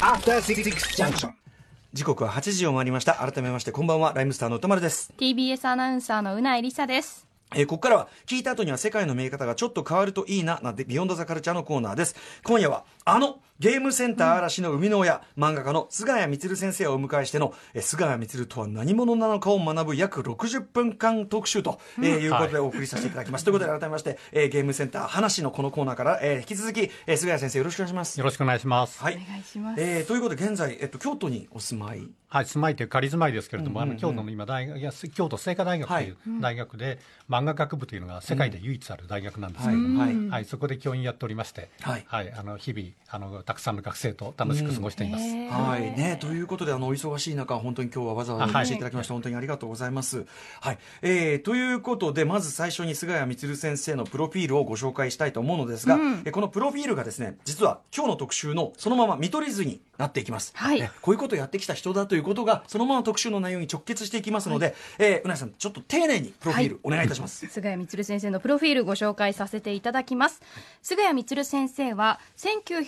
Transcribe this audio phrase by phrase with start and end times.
[0.00, 0.62] After Six
[0.96, 1.32] Junction.
[1.92, 3.14] 時刻は8時を回りました。
[3.14, 4.12] 改めましてこんばんは。
[4.14, 5.12] ライムスターの歌丸です。
[5.18, 7.26] TBS アナウンサーのうないりさです。
[7.52, 12.14] えー、ここからは聞いた後には世界の見え方がちょっと変わるといいななんてビヨンドザカルチャーのコーナーです。
[12.44, 28.20] 今夜はあのゲームセンター嵐の生みの親、うん、漫画家の菅谷充先生をお迎えしての、えー、菅谷充とは何者なのかを学ぶ約60分間特集と、えー、いうことでお送りさせていただきます、はい、ということで改めまして、えー、ゲームセンター話のこのコーナーから、えー、引き続き、えー、菅谷先生よろしくお願いします。
[28.20, 29.02] よろしくお願いします。
[29.02, 32.06] はい、お願いします、えー、ということで現在、えっと、京都にお住まい。
[32.28, 36.92] はい、住まいという仮住まいですけれども、うんうんうん、あの京都の今大学いや京都精華大学という大学で、は
[37.40, 45.24] い、漫画学部というのが世界で唯一ある大学なんですけれども、はい、はい、そこで教員やっておりまして、はい、はい、あの日々あのたくさんの学生と楽しく過ごしています。
[45.24, 50.26] うん、はいねということであのお忙しい中本当に今日はわざわざお越しいただきまして本当にありがとうございます。
[50.60, 60.52] はい、えー、ということでまず最初に菅谷充先生のプロフィールをご紹介したいと思うのですが、うん、えこのプロフィールがですね実は今日の特集のそのまま見取り図になっていきます。
[60.54, 67.44] はい、こういうことをやってきた人だということがそのまま特集の内容に直結していきますので、はい、えー、うなさんちょっと丁寧にプロフィールお願いいたします。
[67.44, 70.40] はい、菅谷充先生のプロフィールご紹介させていただきます。
[70.82, 72.20] 菅谷充先生は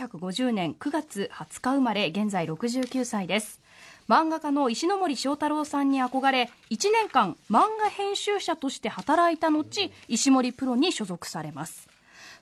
[0.08, 3.60] 1950年9月20日生まれ現在69歳です。
[4.08, 11.88] 漫画家の石森章太郎さんに憧れ1年間漫画編集者として働いた後石森プロに所属されます。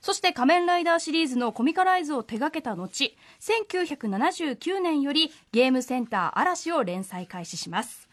[0.01, 2.87] そして仮面ライダーシリーズのコミカライズを手掛けた後
[3.41, 8.08] 1979年よりゲームセンター嵐を連載開始します。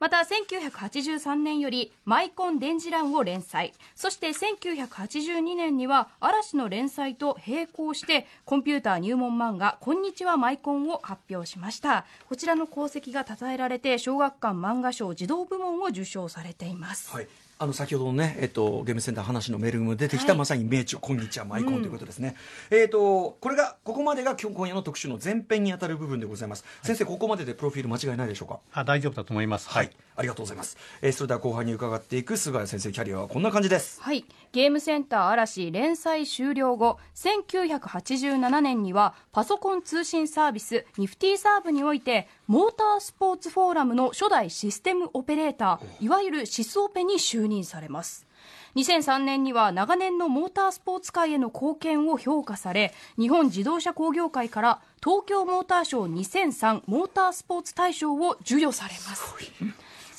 [0.00, 3.74] また1983年よりマイコン電磁欄を連載。
[3.94, 12.06] そして1982年には嵐の連載と並行してコンピューター入門漫画「こんにちはマイコン」を発表しました。
[12.28, 17.28] こちらの功績が称えられて小学館漫画賞児童部門を受賞されています、はい。
[17.62, 22.34] あの先ほどのね、えっと、ゲームセンター話のメールも出てきた、はい、まさに名著、こんにちは、マイコンということですね。
[22.70, 26.64] うん、えっ、と、これが、ここまでが今日今夜の特集の前編に当たる部分でございます。
[26.64, 28.60] はい、先生、ここまででプロフィール間違いないでしょうか？
[28.72, 29.68] あ大丈夫だと思います。
[29.68, 29.90] はい。
[30.16, 30.78] ありがとうございます。
[31.02, 34.00] えー、それでは後半に伺っていく菅谷先生、キャリアはこんな感じです。
[34.00, 34.24] はい。
[34.52, 48.26] ゲームセンター嵐連載終了後、1987年にはパソコン通信サービスニフティサーブにおいて、モータースポーツフォーラムの初代システムオペレーター、いわゆるシスオペに就任されます。
[48.74, 59.34] 2003年には長年のモータースポーツ界への貢献を評価され日本自動車工業会から東京モーターショー2003モータースポーツ大賞を授与されます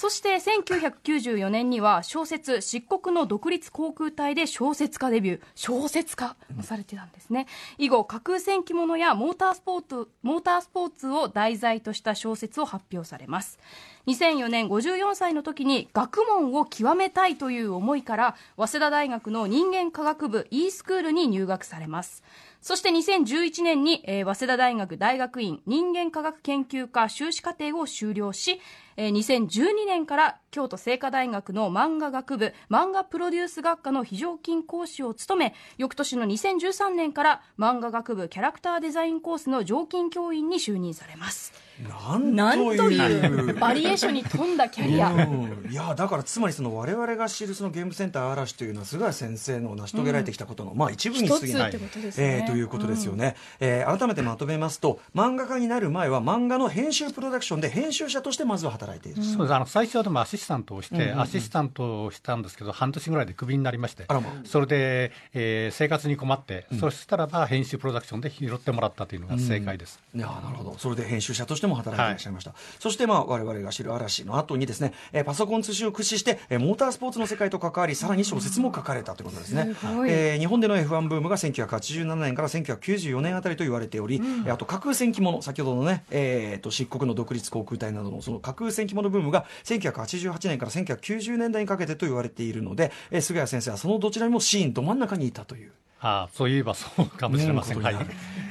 [0.01, 5.41] そして1994年には小説「漆黒の独立航空隊」で小説家デビュー。
[5.53, 7.45] 小説家されてたんですね、
[7.77, 13.59] 以後架空戦記物やモータースポーツモータースポーツを題材とした小説を発表されます。
[14.07, 22.23] 2004年54歳の時に学問を極めたいという思いから早稲田大学の人間科学部 e スクールに入学されます。
[22.59, 28.59] そして2011年に、えー、早稲田大学大学院人間科学研究科修士課程を修了し、
[29.01, 41.51] えー、2012年から京都精華大学の漫画学部漫画プロデュース学科の非常勤講師を務め翌年の2013年から漫画学部キャラクターデザインコースの常勤教員に就任されます。
[41.89, 43.53] なんという。
[43.55, 45.11] バリエーションに富んだキャリア、
[45.69, 51.79] いやだからつまりその我々が知るそのゲームセンター嵐というのは菅谷先生の成し遂げられてきたことの、うん、まあ一部に過ぎない、ね。
[52.17, 59.53] えー、ということですよね、うん、えー、改めてまとめますと漫画家になる前は漫画の編集プロダクションで編集者としてまずは働いている、うん、そうです。
[59.53, 70.77] あの最初はでもアシスタントをして、うんうんうん、アシスタントをしたんですけど半年ぐらいでクビになりまして、まそれで、えー、生活に困って、そしたらば編集プロダクションで拾ってもらったというのが正解です、いやなるほど。
[70.77, 72.59] それで編集者としても働いていらっしゃいました、はい。
[72.79, 79.75] そしてまあ我々が知る嵐の後にですね、えー、パソコン通信を駆使して、えー、モータースポーツの世界と関わりさらに小説も書かれたということですね、
[80.07, 95.71] えー、日本での F1 ブームが1987年から1994年あたりと言われており、うん、あと架空戦記物先ほどのね、えーと、漆黒の独立航空隊などのその架空戦記物ブームが1988年から1990年代にかけてと言われているので、えー、菅谷先生はそのどちらにもシーンど真ん中にいたという。
[96.03, 97.95] ああそういえばそうかもしれません、はい、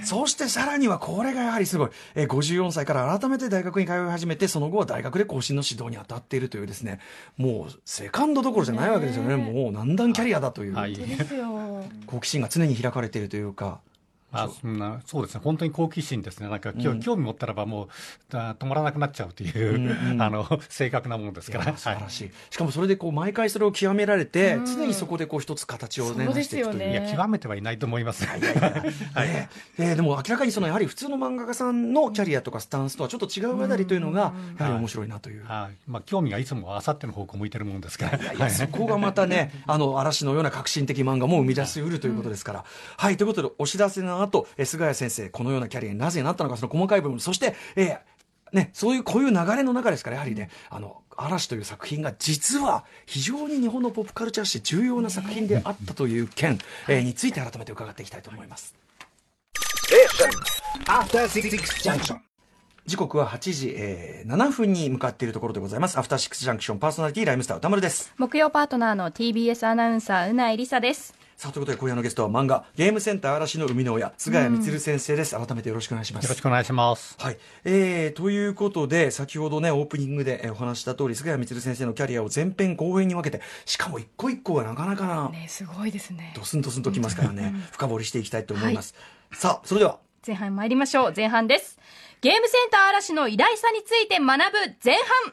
[0.04, 7.00] そしてさらにはこれがやはりすごい、えー、54歳から改めて大学に通い始めてその後は大学で更新の指導に当たっているというですね。
[7.36, 9.34] もうセカンドどころじゃないわけですよね。
[9.34, 10.96] もう何段キャリアだという、はい、
[12.06, 13.80] 好奇心が常に開かれているというか
[14.32, 17.88] あそんなそうですね、本当に好奇心ですね、なんか、うん、興味持ったらば、もう
[18.30, 28.40] 止まらなくなっちゃうという、うんうん、 あの正確なものですから、素晴らしい、はい、しかもそれでこう毎回それを極められて、うん、常にそこでこう一つ形をね、出していくという、いや、極めてはいないと思います、はい
[29.16, 35.76] えー、でも明らかにそのやはり普通の漫画家さんのキャリアとかスタンスとはちょっと違うあたりというのが、やはり面白いなという、はい。
[35.86, 42.64] まあ、興味がいつもあさっての方向向いてるものですから、いやいやそこがまたね、あの嵐のような革新的漫画も生み出しうるということですから。
[42.96, 43.16] はい。
[43.16, 47.98] ということでお知らせのの後、え菅谷先生、このようなキャリアになぜなったのか、その細かい部分、そして、えー
[48.52, 56.58] ね、そういう、こういう流れの中ですから、やはりね、あの、嵐という作品が実は非常に日本のポップカルチャー史重要な作品であったという件、
[56.88, 58.74] えー、について改めて伺っていきたいと思います。
[62.86, 65.98] 時刻は8時、えー、7分に向かっているところでございます。
[65.98, 68.12] アフターシックスジャンクションパーソナリティライムスター歌丸です。
[68.16, 71.19] 木曜パートナーの TBS アナウンサーうないりさです。
[71.40, 76.24] さあということで今夜のゲストは漫画ゲームセンター嵐の生みの親菅谷充先生です、改めてよろしくお願いします。
[76.24, 77.16] よろしくお願いします。
[77.18, 86.34] はい、えー、ということで先ほどねオープニングでお話した通り菅谷充先生のキャリアを前編後編に分けてしかも一個一個がなかなかなねすごいですね。
[86.36, 87.54] ドスンドスンときますからね。
[87.72, 88.94] 深掘りしていきたいと思います、
[89.30, 89.98] はい、さあそれでは。
[90.26, 91.12] 前半参りましょう。
[91.16, 91.78] 前半です。
[92.20, 94.94] ゲームセンター嵐の偉大さについて学ぶ前
[95.24, 95.32] 半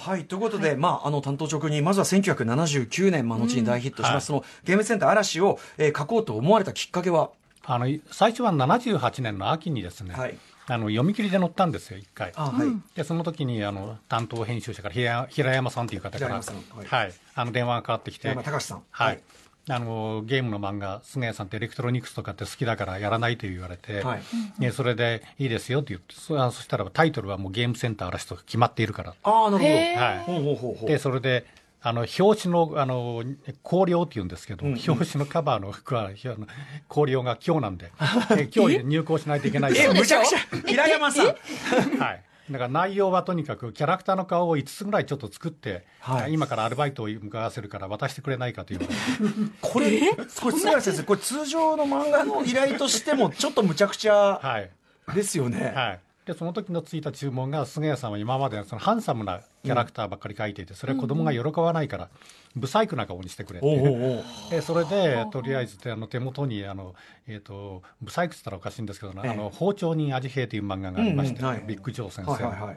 [0.00, 7.30] はい、ということで、はい、まあ、あの、担当直に、まずは1979年、まあ、後に大ヒットします、うんはい、そのゲームセンター嵐を、えー、書こうと思われたきっかけは？
[7.64, 12.32] あの、最初は78年の秋にですね、はい、あの読み切りで載ったんですよ、一回。
[12.34, 19.20] はい、でその時にあの担当編集者から平平山さんという方から、はい、はい、あの電話がかかってきて、高橋さん、はい、
[19.70, 29.14] あのゲームの漫画、すがやさんってエレクトロニクスとかって好きだからやらないと言われて、はい、それでいいですよって言って、そそしたらタイトルはもうゲームセンターあらしと決まっているから。
[29.22, 29.64] ああ、なる
[30.56, 30.78] ほど。
[30.78, 31.46] はい、で、それで、
[31.80, 33.22] あの表紙のあの
[33.64, 37.92] 校了っていうんですけど、うんうん、表紙のカバーの服は校了が今日なんで、
[38.54, 41.26] 今日入稿しないといけないえ、むちゃくちゃ、平山さん。
[41.26, 42.22] はい。
[42.50, 48.80] だから内容はとにかくキャラクターの顔を5つぐらいちょっと作って、はい、今からアルバイトを向かわせるから渡してくれないかという。
[49.60, 50.00] これ
[50.40, 54.66] これ菅谷先生これ通常の漫画の依頼としてもちょっとむちゃくちゃ
[55.14, 62.10] ですよね、はい、でその時のついた注文が菅谷さんは今までそのハンサムなキャラクターばっかり描いていて、それは子供が喜ばないから、
[62.54, 63.66] ブサイクな顔にしてくれて、
[64.52, 66.94] えそれでとりあえずあの手元にあの、
[67.26, 72.76] えーと、ブサイクって言ったらおかしいんですけど、あの包丁人味兵という漫画がありまして、ビッグ・ジョー先生、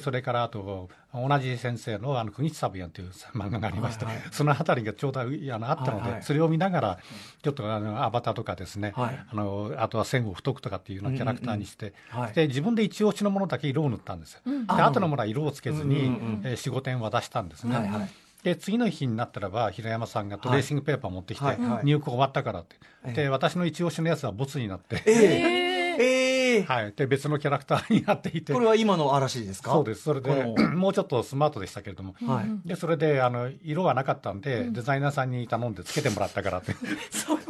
[0.00, 6.98] それからあと同じ先生の「あの国サブヤン」という漫画がありまして、はいはい、その辺りがちょうどあのあったので、はいはい、それを見ながら
[7.42, 14.40] ちょっとあのアバターとかですね、はい、あのあとは線を太くとかっていうようなキャラクターにして、うんうんうん、で自分で一押しのものだけ色を塗ったんですよ。
[14.44, 17.76] うん、で後のものは色をつけずに、うんうんうん、えー、45点は出したんですね。
[17.76, 18.08] はいはい。
[18.42, 25.67] で次の日になったらば平山さんがトレーシングペーパー持ってきて、はいはい、入稿終わったからって、で私の一押しのやつはボツになって、えー
[26.00, 28.52] えー、はい、で別のキャラクターになっていて。
[28.52, 29.72] これは今の嵐ですか？
[29.72, 30.02] そうです。
[30.02, 30.30] それで
[30.74, 36.74] もうちょっとスマートでしたけれども、はい、でそれであの色はなかったんで、うん、デザイナーさんに頼んでつけてもらったからって。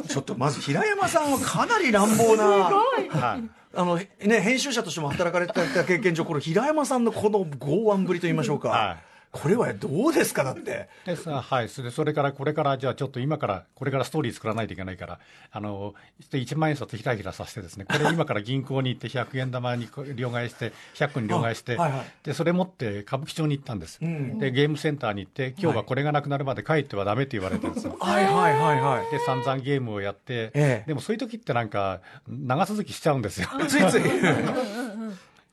[0.07, 2.43] ちょっとまず平山さんはかなり乱暴な。
[2.45, 3.49] はい。
[3.75, 10.89] あのね、編集者としても働かれた経験上、この平山さんのこの剛腕ぶりと言いましょうか、はいこれはどうですか、だって。
[11.05, 11.29] です。
[11.29, 15.19] はい、それからこれから、じゃあちょっと今から、これからストーリー作らないといけないから、
[15.51, 15.93] あの
[16.31, 27.97] 1万円札ひらひらさせてですね、これ今から銀行に行って100円玉に両替して、100個に両替して、はいはい、でそれ持って歌舞伎町に行ったんです、うん、で、ゲームセンターに行って、今日はこれがなくなるまで帰ってはだめって言われてるんですよ。
[27.99, 29.11] はいはいはいはい。
[29.11, 33.47] で、散々ゲームをやって、ええ、でもそういう時ってなんか、長続きしちゃうんですよ。
[33.67, 34.01] ついつい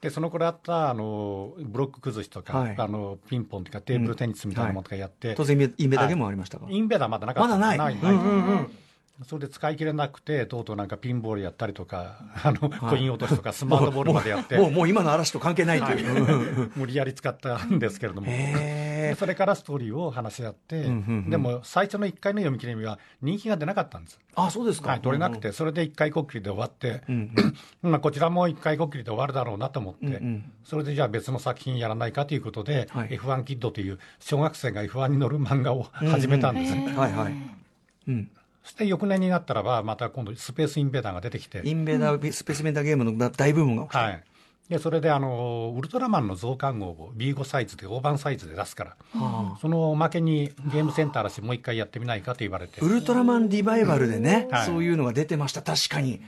[0.01, 5.33] でその頃あったあのブロック崩しとか、はい、あのピンポンとかテーブルテニスみたいなものとかやって、うん。
[5.33, 7.49] はい、当然インベダゲもありましたか、インベダまだなかった。
[7.49, 7.79] まだない。
[7.79, 8.79] ないない、うんうんうん
[9.25, 14.59] それで使い切れなくて、とうとうなんかピンボールやったりとか、あの、コイン落としとかスマートボールまでやって。
[14.59, 16.71] もう、もう今の嵐と関係ないという。
[16.77, 18.31] 無理やり使ったんですけれども。
[19.17, 20.83] それからストーリーを話し合って、
[21.29, 24.19] でも最初の1回の読み切りは人気が出なかったんです。
[24.35, 24.91] あ、そうですか。
[24.91, 27.03] はい、取れなくて、それで1回こっきりで終わって、
[27.83, 30.21] まあこちらも1回こっきりで終わるだろうなと思って、
[30.65, 36.75] それでじゃあ別の作品やらないかということで、F1 キッドという小学生が F1 に乗る漫画を始めたんです。
[36.75, 37.33] はいはい。
[38.09, 38.31] うん
[38.67, 41.63] そして翌年になったらば、また今度、スペースインベーダーが出てきて。
[41.65, 43.99] インベーダー、スペースインベーダーゲームの大ブームが起きた。
[44.01, 44.25] はい。
[44.69, 52.81] でそれであのウルトラマンの増刊号を B5 サイズで大判サイズで出すから、はあ、そのおまけにゲームセンターらしもう一回やってみないかと言われて。
[52.81, 55.63] ウルトラマンリバイバルでね、はい、そういうのが出てました。
[55.63, 56.21] 確かに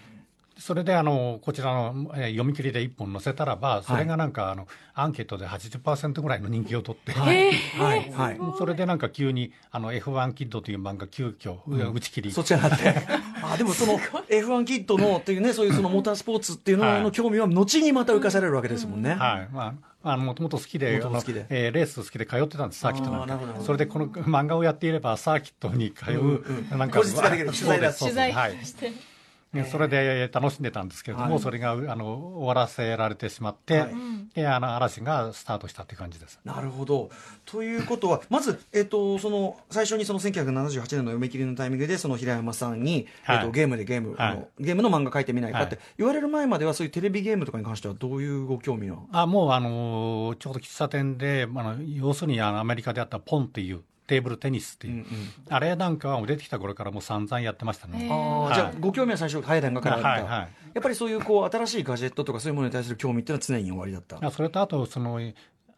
[0.59, 7.53] それであのこちらの、えー、読み切りで1本載せたらば、それがなんかあのアンケートで80%ぐらいの人気を取って、はい。
[7.53, 8.11] はい。
[8.11, 12.33] はい、それでなんか急にあの F1 キッドという漫画急遽、うん、打ち切り。
[12.33, 12.95] そっちになって。
[13.43, 19.15] あでもその F1 キッドのっていうねそういうその モータースポーツっていうのの興味は後にまた浮かされるわけですもんね。
[19.15, 19.49] はい。
[19.53, 21.47] まあもともと好きで、好きで。
[21.51, 23.61] えー、レース好きで通ってたんです、サーキットなんか。
[23.61, 27.45] それでこの漫画をやっていれば、サーキットに通う、うんうん、なんか、取材
[27.81, 28.57] だ、取材はい、
[29.71, 33.89] それで楽しんでたんですけれども、はい、それがあの終わらせられてしまって、は
[34.35, 36.39] い、あの嵐がスタートしたっていう感じです。
[36.45, 37.09] なるほど。
[37.47, 55.07] ということは まず、えーと、その最初にその1978年の読み切りのタイミングでその平山さんに、はい、えーと、ゲームでゲーム、あのゲームの漫画描いてみないかって言われる前まではそういうテレビゲームとかに関してはどういうご興味はあもうあのちょうど喫茶店であの要するにあのアメリカであったポンっていうテーブルテニスっていう、うんうん、
[55.49, 58.09] あれなんかは出てきた頃からもう散々やってましたね。
[58.11, 60.31] あじゃあ、ご興味は最初、早い段階からあった、はいはい、
[60.75, 64.31] やっぱりそういうこう新しいガジェットとかそういうものに対する興味っていうのは常に終わりだった？
[64.31, 65.21] それとあとその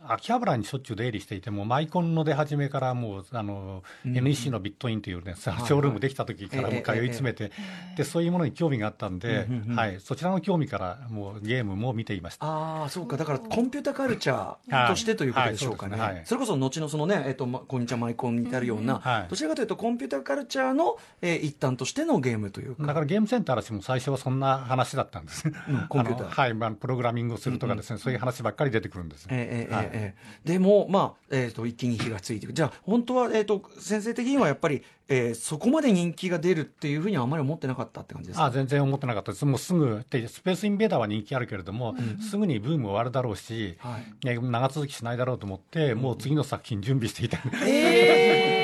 [0.02, 7.52] 秋葉原にしょっちゅう出入りしていても、マイコンの出始めからもう、あの、うん、NEC のビットインというね、ショールームできた時からもう通い詰めて、
[7.96, 12.46] で、そういうものに興味があったんで、はい、そちらの興味からもうゲームも見ていました。
[12.46, 13.18] ああ、そうか。
[13.18, 15.98] だからコンピュータカルチャーとしてということでしょうかね。
[15.98, 22.86] はいはい、それこそ後のそのね、えっ、ー、と、ま、こんにちはマイコンに至るような、はい、どちらかというとコンピュータカルチャーの、えー、一端としてのゲームというか。
[22.86, 25.50] だからゲームセンターらしも最初はそんな話だったんです
[25.88, 26.28] コンピューター。
[26.30, 29.26] はい、まあ、プログラミングをするとかですね、そういう話ばっかり出てくるんです。
[29.28, 32.52] えー、えー、えー、でもも、まあえーと、一気に火がついていく。
[32.52, 38.44] じゃあ本当は、えーと、先生的にはやっぱり、えー、そこまで人気が出るっていうふうにはあまり思ってなかったって感じですか？
[38.44, 39.44] あ全然思ってなかったです。
[39.44, 48.59] もうすぐでスペースインベーダーは人気あるけれども、うん、すぐにブーム終わるだろうし、はい、長続きしないだろうと思って、うん、もう次の作品準備していた、えー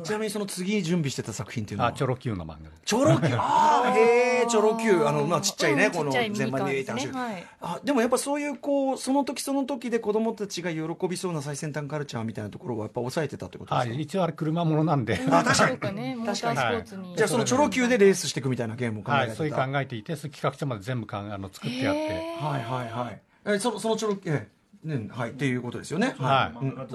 [0.04, 1.90] ちなみにその次準備してた作品っていうのは？
[1.90, 15.96] あチョロ Q の漫画チョロ Q ああへえチョロ Q あのまあちっちゃいね、うん、この全般に入れて話、はい、あでもやっぱそういうこうその時その時で子供たちが喜びそうな最先端カルチャーみたいなところはやっぱ抑えてたってことですか、はい、一応あれ車ものなんで、あ確かに。
[15.96, 16.84] ね確かに、はい、
[17.16, 22.00] じゃあそのチョロ Q でレースしていくみたいなゲームを考えてた、はい、そういう考えていて企画書まで全部かんあの作ってやって。
[22.40, 23.20] はいはいはい。
[23.46, 24.48] えそのそのチョロ Q え
[24.84, 26.14] ねはいっていうことですよね。
[26.18, 26.88] はい、うん、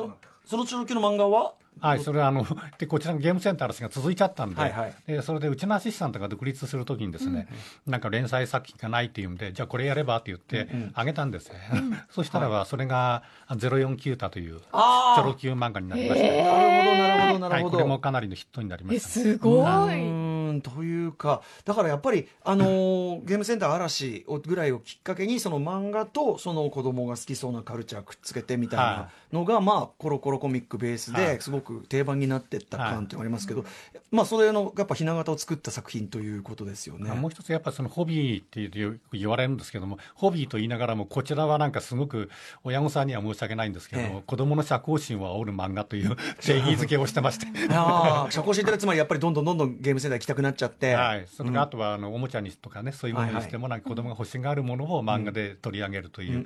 [0.45, 1.53] そのチョロ Q の漫画は？
[1.79, 2.45] はい、それはあの
[2.77, 7.47] でこちらのゲームセンターが続いちゃったんではいはい、でそれでうちのアシスタントが独立するときにですね、
[7.85, 20.35] うん、なんか連載作品がないっていうんでじゃあこれやればって言ってあげたんですよ、うん、 そしたらばそれが「049タ」というチョロ Q 漫画になりまして、なるほどなるほどなるほど、はい、これもかなりのヒットになりました、ね、すごい。
[20.61, 33.69] というかだからやっぱり、あのー、ゲームセンター嵐ぐらいをきっかけにその漫画とその子供が好きそうなカルチャーくっつけてみたいなのが、はい、まあコロコロコミックベースですごく定番になっていった感っていうのがありますけど、はい、
[34.11, 37.11] まあそれのやっぱひな形を作った作品ということですよね。
[37.13, 38.69] もう一つやっぱそのホビーって
[39.13, 42.29] 言われるんですけどもホビーと言いながらもこちらはなんかすごく
[42.63, 47.47] 親御さんには申し訳ないんですけども、ええ、子供の社交心を煽る漫画という 定義づけをしてまして。
[47.69, 56.45] ああ社交心ってつまりやっぱりどんどんどんどんゲームセンター行きたくなっちゃって、はい、それあとはあのおもちゃにとかねそういうものにしてもなんか子供が欲しがるものを漫画で取り上げるという、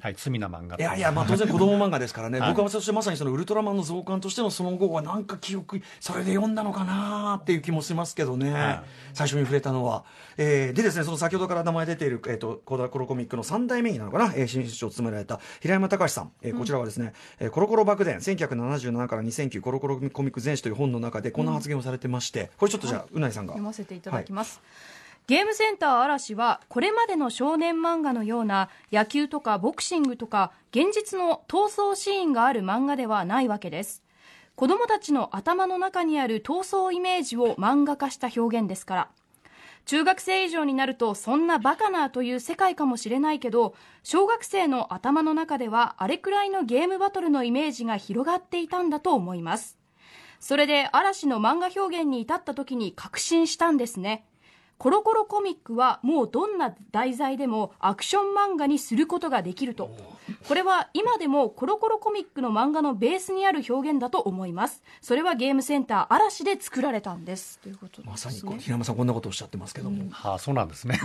[0.00, 8.80] はい、罪な漫画いやいや、まあ、当然子供漫画ですからね、僕はそしてまさにそのウルトラマンの増刊としてのその後はなんか記憶それで読んだのかなっていう気もしますけどね、
[9.14, 10.04] 最初に触れたのは、
[10.36, 23.52] えー、でですねその先ほどから名前出ている、えーと、コロコミックの3代目になるのかな、えー、新室長を務められた平山隆さん、えー、こちらはですね、うん、コロコロ爆弾1977から2009コロコロコミック全史という本の中でこんな発言をされてまして、これちょっとじゃあ、うなぎさんが。
[23.52, 34.04] 読ませていただきます、はいゲームセンター嵐はこれまでの少年漫画のような野球とかボクシングとか現実の闘争シーンがある漫画ではないわけです。
[34.54, 39.08] 子供たちの頭の中にある闘争イメージを漫画化した表現ですから。
[39.84, 49.76] 中学生以上になるとそんなバカなという世界かもしれないけど小学生の頭の中ではあれくらいのゲームバトルのイメージが広がっていたんだと思います。
[50.38, 54.24] それで嵐の漫画表現に至った時に確信したんですね。
[54.78, 59.90] コロコロコミックはもうどんな題材でもアクション漫画にすることができると。
[60.46, 64.80] これは今でもコロコロコミックの漫画のベースにある表現だと思います。
[65.00, 67.58] それはゲームセンター嵐で作られたんです。
[67.58, 71.00] ということ、ね、まさに平山さんこんなことをおっしゃってますけども、うん、はあそうなんですね。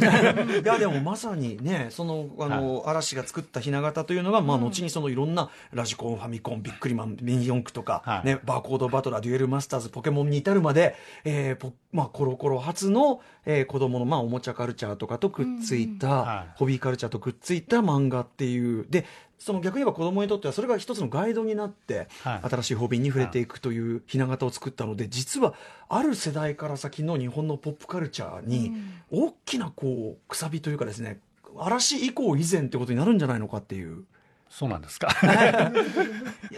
[0.63, 16.13] いやでもまさにね そのあの、はい、嵐が作ったひな形というのが、まあ、後にそのいろんなラジコンファミコンビックリマンミニ四駆とか、はい、ね、バーコードバトラーデュエルマスターズポケモンに至るまで、えーポまあ、コロコロ初の、えー、子供のまあおもちゃカルチャーとかとくっついた、うん。
[16.13, 18.85] はい、ホビーカルチャーとくっついた漫画っていう。
[18.89, 19.05] で
[19.43, 25.55] その逆に言えば子供にとってはそれが一つのガイドになって、はい、新しいホビーに触れていくというひな形を作ったので実は
[25.89, 28.71] ある世代から先の日本のポップカルチャーに
[29.09, 31.19] 大きなこうくさびというかですね
[31.57, 34.05] 嵐以降以前ってことになるんじゃないのかっていう。
[34.51, 35.07] そうなんですか？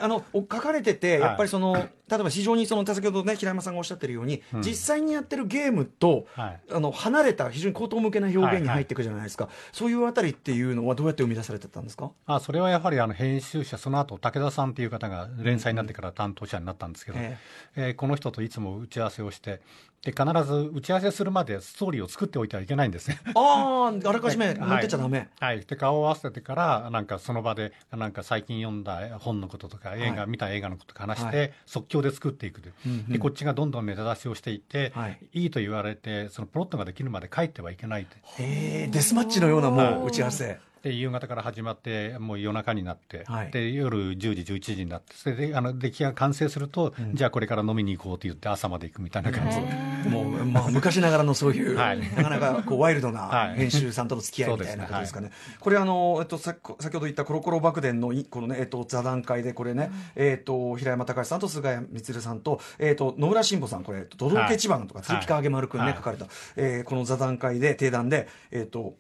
[0.01, 12.11] あの書かれてて、やっぱりその、例えば非常にその先ほどね平山さんがおっしゃってるように、うん、実際にやってるゲームと、はい、あの離れた非常に口頭向けな表現に入っていくじゃないですか、はいはい、そういうあたりっていうのはどうやって生み出されてたんですか？
[12.25, 17.37] あそれはやはりあの編集者その後武田さんっていう方が連載になってから担当者になったんですけど、うん、え。
[17.77, 19.61] ー、えー、この人といつも打ち合わせをして
[20.03, 23.19] で必ず打ち合わせするまでストーリーを作っておいてはいけないんですね。
[23.35, 25.29] ああ、あらかじめ持ってちゃだめ、はい。
[25.39, 25.65] はい。
[25.65, 32.71] で、顔を合わせてから、なんかその場で、なんか最近読んだ本のこととか、映画、はい、見た映画のこととか話して、はい、即興で作っていくで、
[33.07, 38.07] で、こっちがどんどんネタ出しをしていって、はい、いいと言われて、そのプロットができるまで帰ってはいけない
[38.37, 40.59] へえ、デスマッチのようなもう打ち合わせ。
[40.83, 68.95] で夕方から始まって、もう夜中になって、はい、で夜10時、11時になって、それであの出来が完成すると、うん、じゃあこれから飲みに行こうと言って、朝まで行くみたいな感じ、もう、まあ、昔ながらのそういう、 はい、なかなかこうワイルドな 編集さんとの付き合いみたいなことですかね、ねはい、これあの、えっと、さ先ほど言ったコロコロ爆弾のこの、ねえっと、座談会で、これね、うん、えっと、平山隆さんと菅谷充さんと、えっと、野村慎吾さん、これ、都道府県番とか、鈴木影丸君ね、書かれた、えー、この座談会で、定談で、えっと、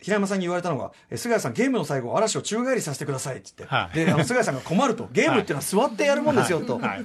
[0.00, 7.04] 平山さんに言われたのが、菅谷さん、ゲームの最後、嵐を宙返りさせてくださいって言って、はい、であの菅谷さんが困ると、ゲームっていうのは座ってやるもんですよと、はい、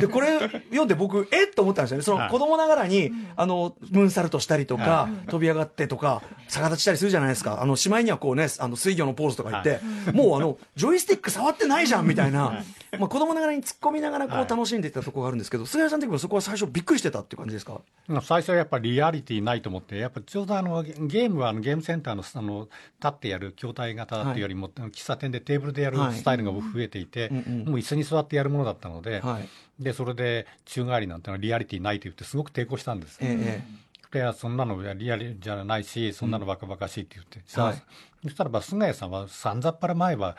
[0.00, 9.80] でこれ読んで、僕、えっと思ったんですよね、その子供ながらに、あのムーンサルトしたりとか、飛び上がってとか、逆立ちしたりするじゃないですか、あのしまいにはこう、ね、あの水魚のポーズとか言って、
[10.12, 12.62] もうあのジョイスティック触ってないじゃんみたいな、
[12.98, 17.80] まあ、子供ながらに突っ込みながらこう楽しんでいったところがあるんですけど、菅谷さん的にもそこは最初、びっくりしてたっていう感じですか？
[18.22, 27.40] 最初はやっぱりリアリティないと思って、やっぱちょうどあのゲームはあのゲームセンターのあの立ってやる筐体型っていうよりも、はい、喫茶店でテーブルでやるスタイルが増えていて、はい、もう
[27.78, 33.18] 椅子に座ってやるものだったので、はい、でそれで宙返りなんてのはリアリティないと言って、すごく抵抗したんです。
[33.20, 37.82] ええいや、そんなのリアルじゃないし、そんなのバカバカしいって言って、うん、はい、
[38.22, 40.34] そしたらば、菅谷さんは、さんざっぱら前は、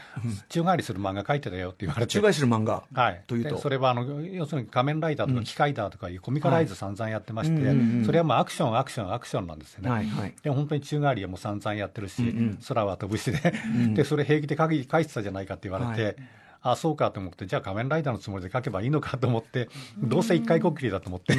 [0.50, 2.12] 宙返りする漫画書いてたよって言われて。
[2.12, 2.84] 宙返りする漫画？
[2.92, 3.24] はい。
[3.28, 3.60] というと？
[3.60, 9.90] それは、あの、要するに仮面ライダーとか機械だとかいうコミカライズ散々やってまして、それはもうアクション、アクション、アクションなんですよね。
[9.92, 10.08] はい。
[10.08, 13.54] はい、で、本当に宙返りはもう散々やってるし、うんうん、空は飛ぶしで、
[13.94, 14.66] で、それ平気で書
[15.00, 16.16] いてたじゃないかって言われて、はい
[16.62, 21.34] あそうかと思って、じゃあ仮面ライダーのつもりで書けばいいのかと思って、どうせ一回こっきりだと思って、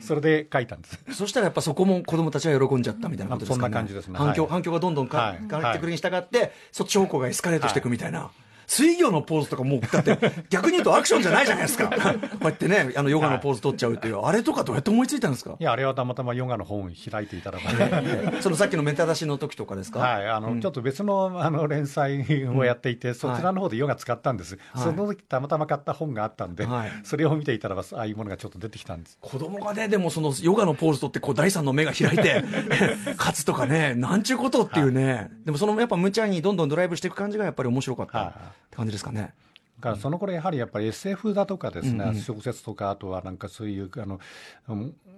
[0.00, 0.98] それで書いたんです。
[1.12, 4.18] そしたらやっぱそこも子供たちは喜んじゃったみたいなことですか、ね、そんな感じですね。
[4.18, 8.30] 反響、反響がどんどんか、変わってくるに従って、そっち方向がエスカレートしていくみたいな。
[8.68, 10.18] 水魚のポーズとかもう、だって
[10.50, 11.88] 逆に言うとアクションじゃないじゃないですか。
[11.88, 11.94] こ
[12.42, 15.56] うやってね、あのヨガのポーズ取っちゃうっていう、あれとかどうやって思いついたんですか？
[15.58, 17.64] いや、あれはたまたまヨガの本を開いていただか
[18.40, 20.00] そのさっきのメタ出しの時とかですか？
[20.00, 24.58] はい、あの、うん、ちょっと別のあの連載をやっていて、うん、そちらの方でヨガ使ったんです。
[24.72, 29.16] はい、その時たまたま買った本があったんで、はい、それを見ていたらば、ああいうものがちょっと出てきたんです。
[29.20, 32.44] 子供がね、でもそのヨガのポーズ取って、こう第三の目が開いて、
[33.16, 38.34] 勝つとかね、なんちゅうことっていうね、はい、でもそのやっぱ無茶にどんどんドライブしていく感じがやっぱり面白かった
[38.66, 39.34] って感じですかね。
[39.80, 44.20] からその頃やはりやっぱり SF だとかですね、小説とかあとはなんかそういうあの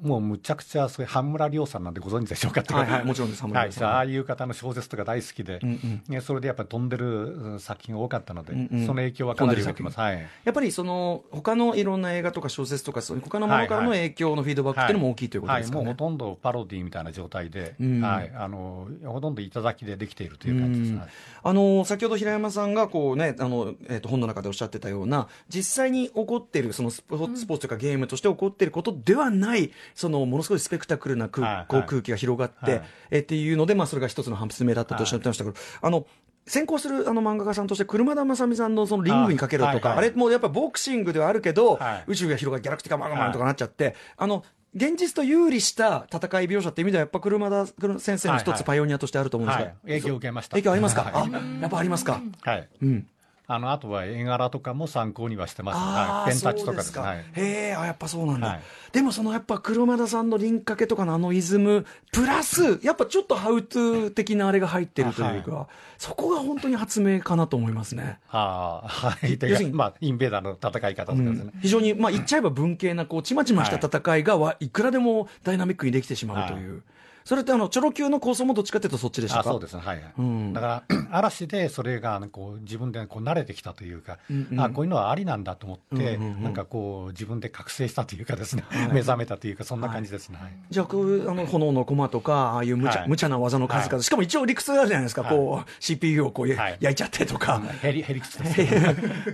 [0.03, 15.79] もうむちゃくちゃそういう半村亮さんなんでご存知でしょうかはい、はい、もちろんです、はい、ああいう方の小説とか大好きで、うんうん、それでやっぱり飛んでる作品が多かったので、うんうん、その影響はかなり受けます、はい、やっぱりその他のいろんな映画とか小説とか他のものからの影響のフィードバックっていうのも大きいということですか、ね。
[15.79, 21.09] はいはい、もうほとんどパロディみたいな状態で、うん、はい、あのほとんど頂きでできているという感じです、はい、
[21.43, 36.07] あの先ほど平山さんがこうねあの、えー、と本の中でおっしゃってたような実際に起こっているそのスポーツとかゲームとして起こっていることではないそのものすごいスペクタクルな空,、こう空気が広がって、えっていうので、まあ、それが一つの発明だったとおっしゃってましたけど、あの
[36.47, 47.67] 先行するあの漫画家さんとして車田正美さんのそのリングにかけるとか、あれもやっぱボクシングではあるけど、宇宙が広がりギャラクティカマガマンとかなっちゃって、あの現実と有利した戦い描写っていう意味では、やっぱ車田
[47.99, 50.53] 先生の一つパイオニアとしてあると思うんですが、影響を受けました。
[50.53, 51.29] 影響ありますか、あ
[51.61, 52.21] やっぱありますか？
[52.43, 52.69] はい。
[52.83, 53.07] うん
[53.53, 56.93] あのあとは絵柄とかも参考にはしてます、はい、ペンタッチとかです。
[56.93, 58.61] か、はい、へえやっぱそうなんだ、はい、
[58.93, 65.67] でもそのやっぱ車田さんの輪掛けとかのあのイズムプラスやっぱちょっとハウトゥー的なあれが入ってるというか、はい、
[65.99, 68.21] そこが本当に発明かなと思いますね。
[68.29, 69.37] はあはい。
[69.41, 76.85] 要するに、まあ、インベーダーの戦い方とかですね、うん、非常に、まあ、言っちゃえば文系なこうちまちました戦いがいくらでもダイナミックにできてしまうという。
[77.25, 79.51] それってあのチョロ Q の構想もどっちかというとそっちでしたか？
[79.51, 98.39] そうですね、はい、うん、だから 嵐でそれがこう自分でこう慣れてきたというか、うんうん、あこういうのはありなんだと思って、うんうんうん、なんかこう自分で覚醒したというかですね、はい、目覚めたというかそんな感じですね、はい、じゃあこうあの炎の駒とかああいう無茶,、はい、無茶な技の数々、しかも一応理屈があるじゃないですか、こう CPU をこう、焼いちゃってとか、ヘリヘリクツ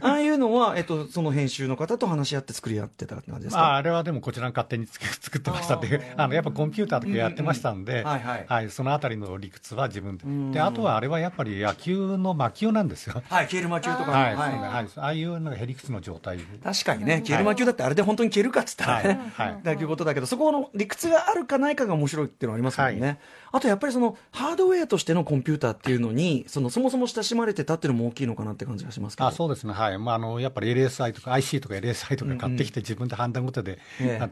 [0.01, 3.73] ああいうのは、えっと、その編集の方と話し合って作り合ってた感じですか？
[3.73, 8.45] ああれはでもこちらの勝手に作ってましたっていうあのやっぱコンピューターとかやってましたんで、はい、はい。
[8.47, 10.59] はい、そのあたりの理屈は自分で。
[10.59, 13.23] で、あとはあれはやっぱり野球の魔球なんですよ。
[13.29, 14.59] はい、ケール魔球とか、はいはい。
[14.59, 16.39] はい、ああいうなんかへりくつの状態。
[16.39, 19.53] 確かにね、ケール魔球だってあれで本当に蹴るかっつったらね、はい。
[19.53, 23.07] はい、だいうことだけど、そこの理屈があるかないかが面白いっていうのはありますもんね。
[23.07, 23.19] はい。
[23.53, 29.99] あとやっぱりそのハードウェアとしてのコンピューターっていうのに、そのそもそも親しまれてたっていうのも大きいのかなって感じがしますあそうですね、はい。
[29.99, 33.79] まあ、あのやっぱり LSI とか IC とか LSI とか買ってきて、自分で判断ごとで、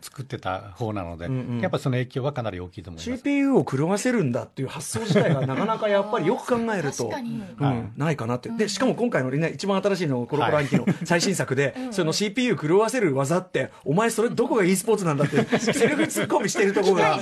[0.02, 17.18] 作ってた方なので、うんうん、やっぱその影響はかなり大きいと思います CPU を狂わせるんだっていう発想自体がなかなかやっぱりよく考えると、うん、ないかなって、でしかも今回の、ね、一番新しいの、コロコロ兄貴の最新作で、はい、その CPU 狂わせる技って、お前、それどこが e スポーツなんだって、セルフツッコミしてるところが、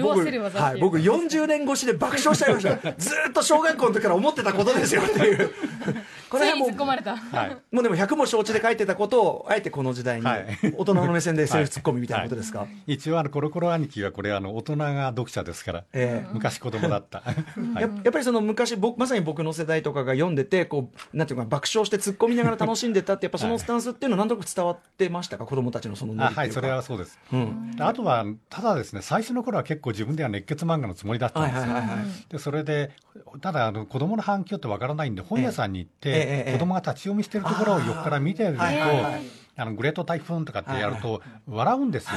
[0.00, 2.92] 僕、はい、僕40年越しで爆笑しちゃいました。
[2.92, 5.50] ずっと小学校の時から思ってたことですよっていう。
[6.28, 10.26] これはもう、はい、 もうでも100も承知で書いてたことを、あえてこの時代に、
[10.76, 12.68] 大人の目線でセルフツッコミみたいなことですか、はい。
[12.68, 17.22] はい、一応あの、コロコロ兄貴はこれ、あの、大人が読者ですから、えー、昔子供だった。
[17.74, 27.18] ややっぱりその昔僕、まさに僕の世代とかが読んでて、こう、なんていうか、爆笑して突っ込みながら楽しんでたって、 やっぱそのスタンスっていうのは、なんとなく伝わってましたか、子供たちのそのはい、それはそうです。
[27.32, 31.60] うん、あとは、ただですね、最初の頃は結構自分では熱血漫画のつもりだったんですよ。
[31.62, 32.90] はいはいはいはい、でそれで、
[33.40, 38.62] ただあの、子供の反響ってわからないんで、本屋さんに行って、子供が立ち読みしてるところを横から見てると、
[39.58, 42.12] あのグレート台風とかってやると、笑うんですよ、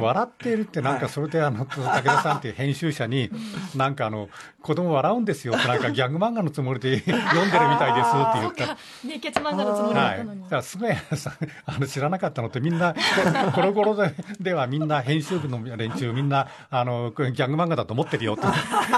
[0.00, 3.30] 笑っているって、なんかそれであの武田さんっていう編集者に、
[3.76, 4.28] なんかあの
[4.62, 8.78] 子供笑うんですよって、なんかギャグ漫画のつもりで読んでるみたいですって言った。
[9.04, 12.94] 熱血漫画のつもりだったのに、はい、だからすごいあの知らなかったのって、みんな、
[13.54, 18.46] コロコロでではみんな、編集部の連中、みんなあのギャグ漫画だと思ってるよって、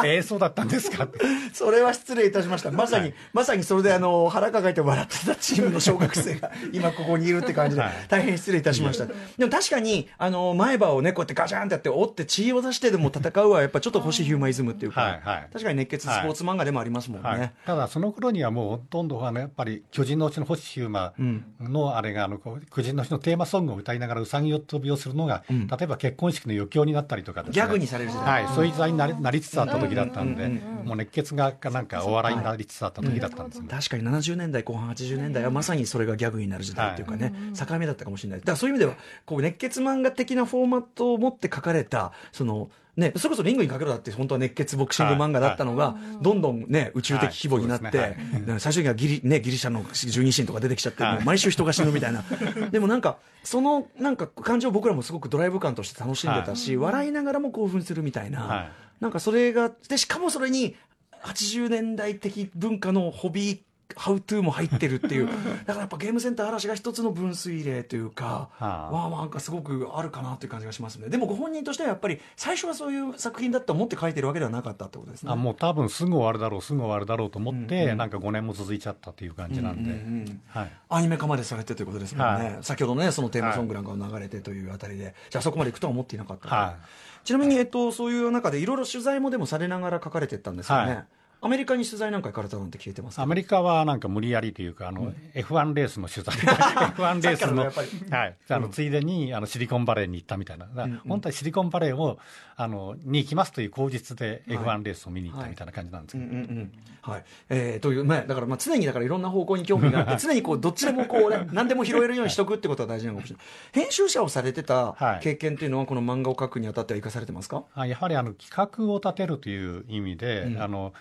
[0.06, 1.18] えー、そうだったんですかって。
[1.52, 9.06] それは失礼いたしました、まさに、はい、まさにそれであの腹抱えて笑ってたチームの小学生が、今ここにいるって感じで、大変失礼いたしました。
[9.06, 17.28] でも確かに、あの、前歯をね、こうやってガチャンってやって、折って血を出してでも戦うは、やっぱちょっと星ヒューマイズムっていうか、はいはい、確かに熱血スポーツ漫画でもありますもんね。
[17.28, 17.38] はい。
[17.40, 21.14] はい、ただ、その頃にはもうほとんど、あの、やっぱり、巨人のうちの星ヒューマ
[21.60, 28.44] の、あれが、あの、巨人のうちのテーマソングを歌いながらうさぎを飛びをするのが、うん、例えば結婚式の余興になったりとか、ね、ギャグにされる時代。
[28.44, 30.48] はい、そういう時代になりなりつつあった時だったんで、
[30.84, 33.68] もう熱血がなんかお笑いになりつつあった時だったんです、ね。
[33.68, 38.40] 確かに70年代後半80年代はまさにそれがギャグになる時代っていうかね、境目だったかもしれない。
[38.40, 48.16] だからそういう意味では、こう熱血漫画的なフォーマットを持って書かれた、その、ね、それこそリングにかけろだって本当は熱血ボクシング漫画だったのが、どんどんね、宇宙的規模になって、
[48.58, 52.24] 最終的にはギリ,、ね、ギリシャの十二神とか出てきちゃって、毎週人が死ぬみたいな。
[52.70, 60.76] でもなんか、そのなんか感情僕らもすごくドライブ感として楽しんでたし、笑いながらも興奮するみたいな、なんかそれが、で、しかもそれに、
[61.24, 63.58] 80年代的文化のホビー
[63.96, 71.08] ハウトゥーも入ってるっていう、だからやっぱゲームセンター嵐が一つの分水嶺というか、はあ、まあなんかすごくあるかなという感じがしますね。
[71.08, 75.32] でもご本人としてはやっぱり最初はそういう作品だと思って書いてるわけではなかったってことですね。
[75.32, 82.44] あもう多分すぐ終わるだろう、すぐ終わるだろうと思って、うんうん、なんか5年も続いちゃったっていう感じなんで、うんうんうん、はい、アニメ化までされてということですもんね。
[82.44, 86.48] はい、先ほどね、そのテーマソングなんかが流れてというあたりで、じゃあそこまでいくとは思っていなかった。
[86.48, 91.04] はい、ちなみに、えっと、そういう中でいろいろ取材もでもされながら書かれてったんですよね。
[91.44, 96.34] はいアメリカに取材なんか行かれたなんて聞いてますアメリカはなんか無理やりというか、あの、うん、F1 レースの取材、
[96.96, 100.66] F1 レースの、はい、あの、ついでに、あの、シリコンバレーに行ったみたいな。
[100.66, 102.18] うん、本当はシリコンバレーを、
[102.56, 107.12] あの、に行きますという口実で F1 レースを見に行ったみたいな感じなんですけど。
[107.12, 107.24] はい。
[107.50, 113.46] えー、という、まあ、だからまあ常にだからいろんな方向に興味があって、 常にこう、どっちでもこうね、何でも拾えるようにしとくってことは大事なのかもしれない。
[113.84, 117.64] 編集者をされてた経験っていうのは、この漫画を描くにあたっては生かされてますか？
[117.84, 120.94] やはりあの、企画を立てるという意味で、うん、あの、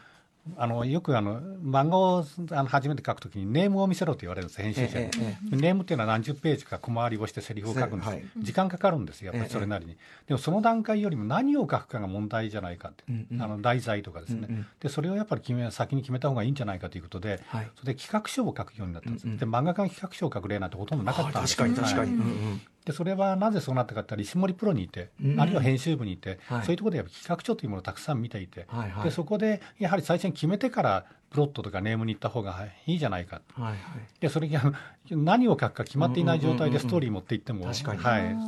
[0.57, 5.09] あのよくあの漫画をあの初めて書くときにネームを見せろと言われるんです編集者に、
[5.51, 9.95] ネームっていうのは何十ページか小回りをしてセリフを書くんです、はい、時間かかるんですよやっぱりそれなりに、
[10.27, 33.77] でもその段階よりも何を書くかが問題じゃないかって、うんうん、あの題材とかですね、うんうん、でそれをやっぱり決め先に決めた方がいいんじゃないかということで、はい、それで企画書を書くようになったんです、うんうん、で漫画家が企画書を書く例なんてほとんどなかったんです確かに確かに、うんうんでそれはなぜそうなったかって石森プロにいて、うん、あるいは編集部にいて、はい、そういうところでやっぱ企画書というものをたくさん見ていて、はいはい、でそこでやはり最初に決めてからプロットとかネームに行った方がいいじゃないか、はいはい、
[34.19, 34.61] でそれが
[35.09, 37.75] 何を書くか決まっていない状態でストーリー持っていっても、はい、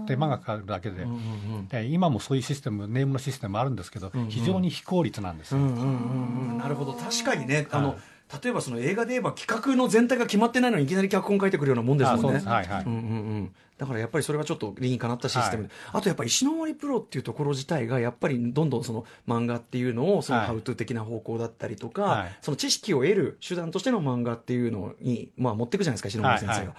[0.06, 1.04] 手間がかかるだけで。
[1.04, 1.20] うんうんう
[1.62, 6.94] ん、で今もそういうシステムネームのシステムあるんですけど、うんうん、非常に非効率なんですよ、うんうんうん、なるほど。
[6.94, 7.68] 確かにね。
[7.72, 7.98] あの、
[8.44, 12.42] 例えばその映画で言えば企画の全体が決まってないのにいきなり脚本書いてくるようなもんですもんね。
[12.46, 12.84] はいはい。
[12.84, 26.54] うんうんうんだからやっぱりそれはちょっと理にかなったシステムで、はい、あとやっぱり石森プロっていうところ自体がやっぱりどんどんその漫画っていうのをそのハウトゥー的な方向だったりとか、はい、その知識を得る手段としての漫画っていうのに、まあ、持っていくじゃないですか石森先生が。
[26.54, 26.76] はいはい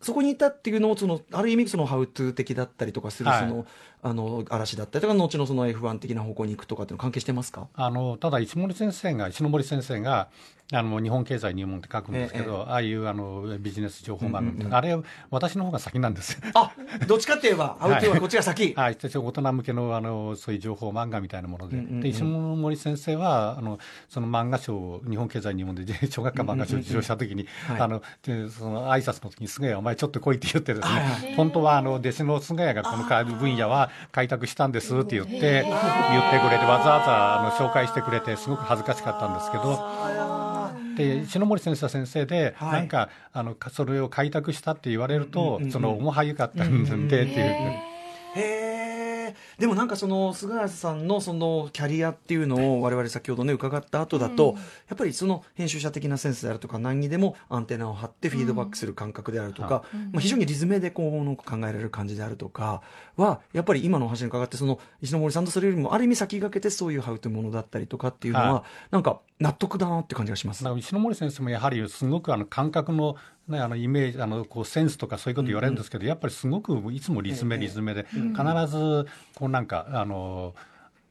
[0.00, 3.66] そこにいたっていうのをそのある意味そのハウトゥー的だったりとかするその、はい、
[4.06, 7.66] あの嵐だったりとか後のその F1 的な方向に行くとかっていうの関係してますか？
[7.74, 10.28] あのただ石森先生が石森先生が
[10.72, 14.98] あの日本経済入門って書くんですけど、ええ、ああいうあのビジネス情報番組、うんうん、あれ、
[15.30, 16.40] 私の方が先なんです。
[16.54, 16.72] あ
[17.06, 18.74] どっちかって言えば、アウトはこっちが先。
[18.74, 27.46] はい、大人向けのあのそういう情報漫画みたいなもので、うんうんうん、で石森先生はあのその漫画賞を日本経済入門で 小学科漫画賞を受賞したときに、
[27.78, 28.30] あのそ
[28.68, 33.04] の挨拶の時に、菅谷、お前ちょっと来いって言ってですね、はい、本当はあの弟子の菅谷がこの
[33.36, 40.16] 分野は開拓したんですって言って、言ってくれて、わざわざあの紹介してくれて、すごく恥ずかしかったんですけど。
[40.96, 47.44] で石森先生は先生で、はい、なんかあのそれを開拓したって言われると、その面白かったんでっていう。
[48.36, 49.05] へえ
[49.58, 54.56] でもなんかその菅谷さんのそのキャリアっていうのを我々先ほどね伺った後だと、
[54.88, 62.82] やっぱりその編集者的なセンスであるとか何にでもアンテナを張ってフィードバックする感覚であるとか、まあ、非常にリズムでこう考えられる感じであるとか
[63.16, 70.64] はやっぱり今の話に伺ってその石森さんとそれよりもある意味先駆けてそういうハウトものだったりとかっていうのは、なんか納得だなって感じがします。
[70.78, 73.16] 石森先生もやはりすごくあの感覚の
[73.48, 78.26] ね、あのイメージあのこうセンスとかそういうこと言われるんですけど、うんうん、やっぱりすごくいつもリズムリズムで、必
[78.66, 80.54] ずこうなんかあの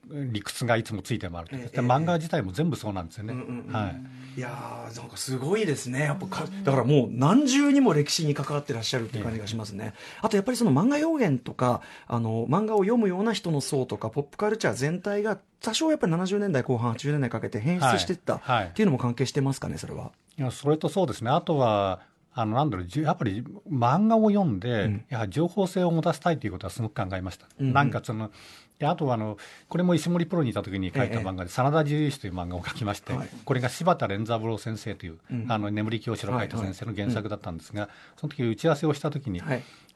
[0.10, 3.34] 理屈がいつもついて回ると、ええ、漫画自体も全部そうなんですよね。
[3.72, 3.94] は
[4.36, 9.94] い、いやなんかすごいですね、やっぱかだからもう何重にも歴史に関わってらっしゃるっていう感じがしますね。
[10.22, 18.16] あとやっぱりその漫画表現とかあの漫画を読むような人の層とかポップカルチャー全体が多少やっぱり70年代後半80年代かけて変質してい。
[18.16, 20.12] ったっていうのも関係してますかね、それは。
[20.38, 21.30] いやそれとそうですね。
[21.30, 22.02] あとは
[22.34, 27.48] あのなんだろうやっぱり漫画を読んで、うん、やはり情報性を持たせたいということはすごく考えました。
[27.60, 28.32] うんうん、なんかその
[28.80, 29.38] であとはあの
[29.70, 33.14] これも石森プロにいた時に書いた漫画で「真田重石」という漫画を書きまして、
[33.46, 39.42] これが柴田連三郎先生という、あの眠り教師を書いた先生の原作だったんですが、その時打ち合わせをした時に、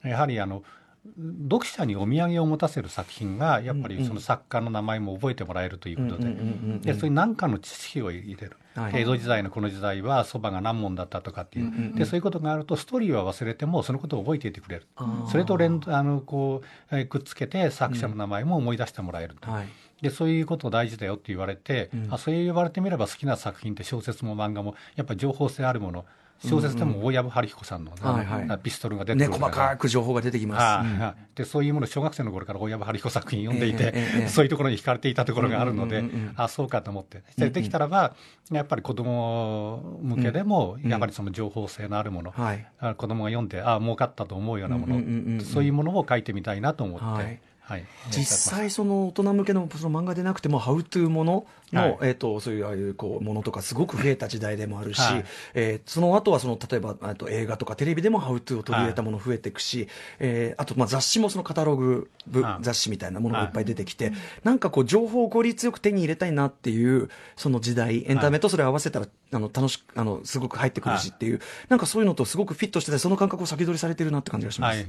[0.04, 0.64] やはりあの
[1.44, 6.36] 読者にお土産を持たせる作品がやっぱりその作家の名前も覚えてもらえるということで
[6.82, 14.88] でそういう何かの知識を入れる、はい、江戸時代のこの時代はそばが何門だったとかっていう,、でそういうことがあるとストーリーは忘れてもそのことを覚えていてくれる。
[15.32, 19.50] それと連あのこうくっつけて作者の名前も思い出してもらえると。
[19.50, 19.68] はい。
[20.02, 26.06] でそういうこと大事だよって言われて、うん、あそう言われてみれば好きな作品って小説も漫画もやっぱり情報性あるもの
[26.44, 36.04] 小説でも大藪春彦さんの、はいはい、ピストルが出てくる、ね、細かく情報が出てきます、でそういうもの小学生の頃から大藪春彦作品読んでいて、えーえー、そういうところに惹かれていたところがあるので、
[36.36, 37.24] あそうかと思って。
[37.38, 38.16] でできたらば
[38.52, 47.06] やっぱり子供向けでも、やっぱりその情報性のあるもの、はい、子供が読んでああ儲かったと思うようなもの、そういうものを書いてみたいなと思って。
[47.06, 59.88] はいはい、実際その大人向けのその漫画でなくてもハウトゥーものの、はい、えーと、そういうああいうこうものとかすごく増えた時代でもあるし、はい、えー、その後はその例えばと映画とかテレビでもハウトゥーを取り入れたもの増えていくし、はい、
[60.22, 62.10] えー、あとまあ雑誌もそのカタログ
[62.62, 74.88] 雑誌みたいなものがいっぱい出てきて、はい、なんかこう情報を効率よく手に入れたいなっていうその時代エンタメとそれを合わせたら、あの楽しあのすごく入ってくるしっていう、なんかそういうのとすごくフィットしててその感覚を先取りされてるなって感じがします。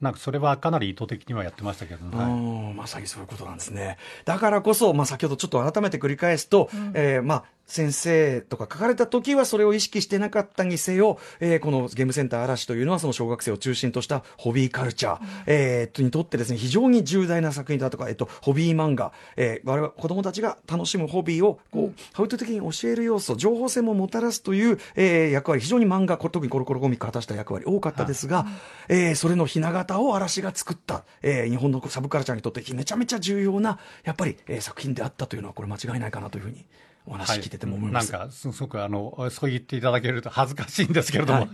[0.00, 3.96] なんかそれはかなり意図的にはやってましたけど、ね、はい、まさにそういうことなんですね。
[4.24, 28.46] だからこそ、まあ、先ほどちょっと改めて繰り返すと、うん、えー、まあ、先生とか書かれた時はそれを意識してなかったにせよ、えー、このゲームセンター嵐というのはその小学生を中心としたホビーカルチャー、うん、えー、にとってですね、非常に重大な作品だとか、えっと、ホビー漫画、えー、我々子供たちが楽しむホビーを、こう、うん、ハウト的に教える要素、情報性ももたらすという、えー、役割、非常に漫画、特にコロコロコミック果たした役割多かったですが、
[28.88, 36.64] うん、えー、それのひな形を嵐が作った、えー、日本のサブカルチャーにとってめちゃめちゃ重要な、やっぱり、えー、作品であったというのは、これ間違いないかなというふうに
[37.06, 41.48] お話聞いてても思います、はい、なんかすごくあのそう言っていただけると恥ずかしいんですけれども、はい、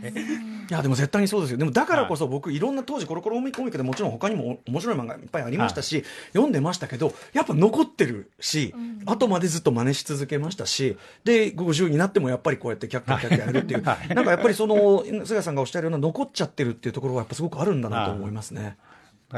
[0.72, 1.58] いやでも絶対にそうですよ。
[1.58, 13.82] でもだからこそ僕いろんな当時コロコロコミックでもちろん他にも面白い漫画いっぱいありましたし、はい、読んでましたけどやっぱ残ってるし、うん、後までずっと真似し続けましたしで50になってもやっぱりこうやってキャッキャキャッキャやるっていう、
[14.14, 18.76] なんかやっぱりその菅さんがおっしゃるような残っちゃってるっていうところはやっぱすごくあるんだなと思いますね。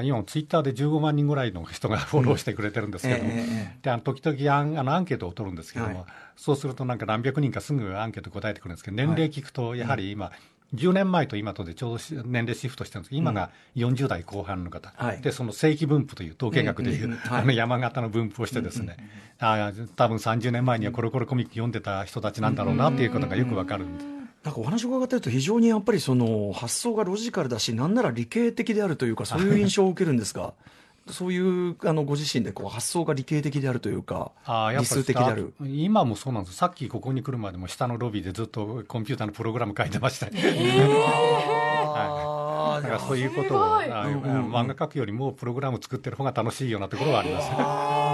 [0.02, 10.34] 今ツイッターで15万人ぐらいの人が フォローしてくれてるんですけども、うんえー、であの時々アンあのアンケートを取るんですけども、はい、そうするとなんか何百人かすぐアンケート答えてくるんですけど年齢聞くとやはり今、はい
[10.74, 24.00] 10年前と今とでちょうど年齢シフトしてるんですけど、今が40代後半の方、うん、でその正規分布という統計学でいう、あの山形の分布をしてですね、うんうん、あ多分30年前にはコロコロコミック読んでた人たちなんだろうなっていうことがよくわかるんで。
[24.04, 24.13] す。
[24.44, 30.52] なんかお話を伺ってると非常にやっぱりその発想がロジカルだしなんなら理系的であるというか そういう印象を受けるんですが
[31.10, 34.32] そういうあのご自身でこう発想が理系的であるというか
[34.78, 35.52] 理数的である。
[35.60, 36.56] 今もそうなんです。
[36.56, 40.88] さっきここに来るまでも下のロビーでずっとコンピューターのプログラム書いてました、えー、
[41.92, 42.82] はい。
[42.82, 48.13] だからそういうことを、漫画描くよりもプログラム作ってる方が楽しいようなところはあります。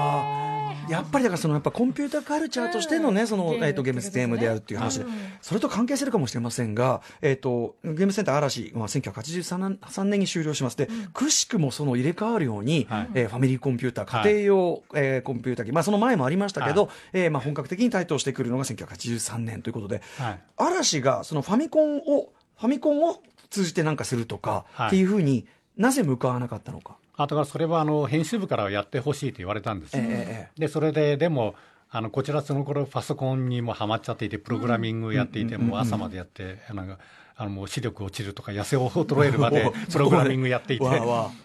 [0.88, 5.06] やっぱりだからそのやっぱコンピューターカルチャーとしてのね、その、えっ、と、ゲームステームであるっていう話で、
[5.40, 26.96] それと関係するかもしれませんが、えっ、と、ゲームセンター嵐、まあ、1983年に終了しますで、くしくもその入れ替わるように、はえファミリーコンピューター、家庭用、はえー、コンピューター機、まあその前もありましたけど、はえー、まあ本格的に台頭してくるのが1983年ということで、はい、嵐がそのファミコンを、ファミコンを通じてなんかするとか、っていうふうになぜ向かわなかったのか。
[27.22, 31.54] あだからそれはあの編集部からやってほしいと言われたんです、えー、でそれででも
[31.90, 36.98] あのこちらその頃パソコンにもはまっちゃっていてプログラミングやっていて、もう朝までやってなんか
[37.36, 40.84] あのもう視力落ちるとか痩せを衰えるまで プログラミングやっていて。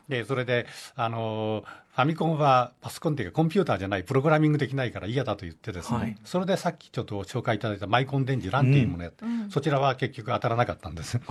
[0.08, 1.64] でそれであの
[1.96, 11.22] ファミコンはパソコンっていうかコンピューターじゃないプログラミングできないから嫌だと言ってですね、はい、それでさっきちょっと紹介いただいたマイコン電池ランっていうものやって、うん、そちらは結局当たらなかったんです。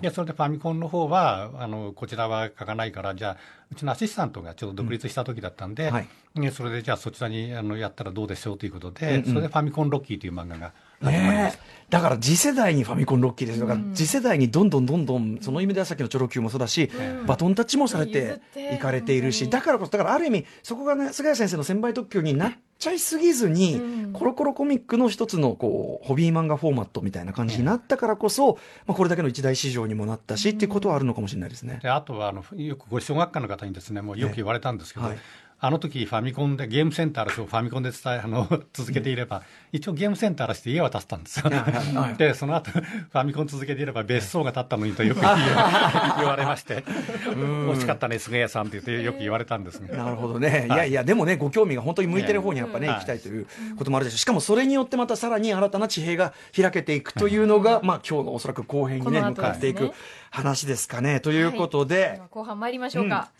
[0.00, 3.36] でそれでファミコンの方はあのこちらは書かないからじゃあ
[3.70, 5.92] うちのアシスタントがちょっと独立した時だったんで、うん。
[5.92, 6.08] はい、
[6.50, 16.90] それでじゃあそちらにあのやったらどうでしょうということで、うんうん、それでファミコンロッキーという漫画がねだから次世代にファミコンロッキーですだから次世代にどんどんどんどんその意味ではさっきのチョロ Q もそうだし、
[17.26, 18.40] バトンタッチもされて
[18.74, 23.80] いかれているしだからこそだからある意味そこがね菅谷先生の先輩特許になっちゃいすぎずに、
[24.12, 31.78] コロコロコミックの一つのこうホビー漫画フォーマットみたいな感じになったからこそ、まあ、これだけの一大市場にもなったし、っていうことはあるのかもしれないですね。
[31.82, 35.18] であとはあのよくご小学科の方にですねもうよく言われたんですけど、はい
[35.58, 39.42] あの時ファミコンで、ゲームセンター嵐をファミコンで伝え、 あの、続けていれば、
[39.72, 41.50] 一応ゲームセンター嵐って家は建てたんですよ。
[42.18, 49.96] で、その後、ファミコン続けていれば別荘が建ったのにとよく 言われまして、惜しかったね、菅谷さんって言ってよく言われたんですね。
[49.96, 50.66] なるほどね。
[50.70, 54.18] いやいや、でもね、ご興味が本当に向いてる方にやっぱね、行きたいということもあるでしょう。
[54.18, 59.92] しかもそれによってまたさらに新たな地平が開けていくというのが、まあ今日のおそらく後編にね、向かっていく
[60.30, 61.20] 話ですかね。
[61.20, 62.20] ということで。
[62.30, 63.30] 後半参りましょうか。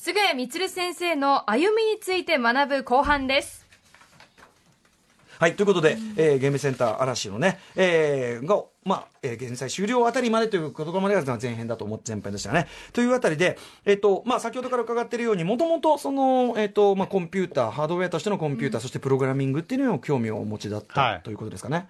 [0.00, 3.66] 菅谷充先生の歩みについて学ぶ後半です。
[5.40, 12.68] はい、ということで、うん、えー、ゲームセンター嵐のね、えー、が、まあ、えー、現在終了あたりまでということまでが前編だと思って前編でしたね。
[12.92, 21.88] というあたりで、えっ、ー、と、まあ、先ほどから伺っているように、もともと、その、えっ、ー、と、まあ、コンピューター、ハードウェアとしてのコンピューター、うん、そしてプログラミングっていうのを興味をお持ちだった、はい、ということですかね。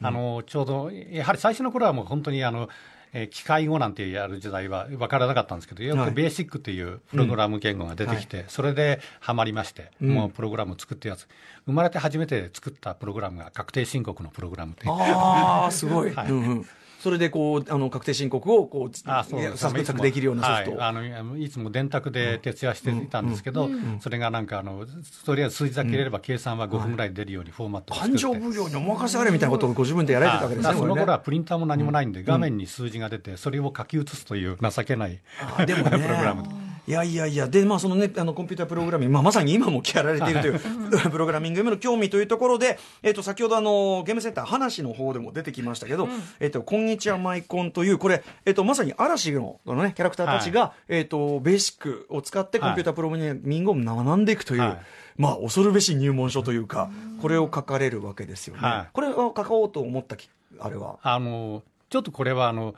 [0.00, 2.68] あの、ちょうど、やはり最初の頃はもう本当に、あの、
[3.12, 11.26] えー、機械語なんてやる時代は分からなかったんですけど、よくベーシックというプログラム言語が出てきて、はい、それではまりまして、うん、もうプログラムを作ってやつ、
[11.66, 14.82] 生まれて初めて作ったプログラムが確定申告のプログラムで。
[14.86, 16.14] ああ、すごい。
[16.14, 16.66] はい、うんうん
[17.02, 23.72] それでこうあの確定申告をこうあそうサクサクできるようなソフト、はい、あのいつも電卓で徹夜していたんですけど、うん。
[23.72, 24.86] うん、それがなんかあの
[25.26, 35.18] とりあえず数字だけ入れれば計算は5分ぐらい出るようにフォーマットを作って、感情奉行にお任せあれみたいなことをご自分でやられてたわけですねその頃はプリンターも何もないんで、画面に数字が出てそれを書き写すという情けない、
[35.66, 40.58] でも、ね、 プログラムいやいやいや、で、まあ、そのね、あの、コンピュータープログラミング、まあ、まさに今もやられているという
[41.10, 54.78] プログラミングへの興味というところで、えっ、ー、と、先ほどあの、ゲームセンター、話の方でも出てきましたけど、うん、えっ、ー、と、こんにちはマイコンという、これ、えっ、ー、と、まさに嵐の、このね、キャラクターたちが、はい、えっ、と、ベーシックを使ってコンピュータープログラミングを学んでいくという、はい、
[55.16, 56.90] まあ、恐るべし入門書というか、
[57.20, 58.60] これを書かれるわけですよね。
[58.60, 60.98] はい、これを書こうと思ったき、あれは？
[61.02, 62.74] あの、ちょっとこれは、あの、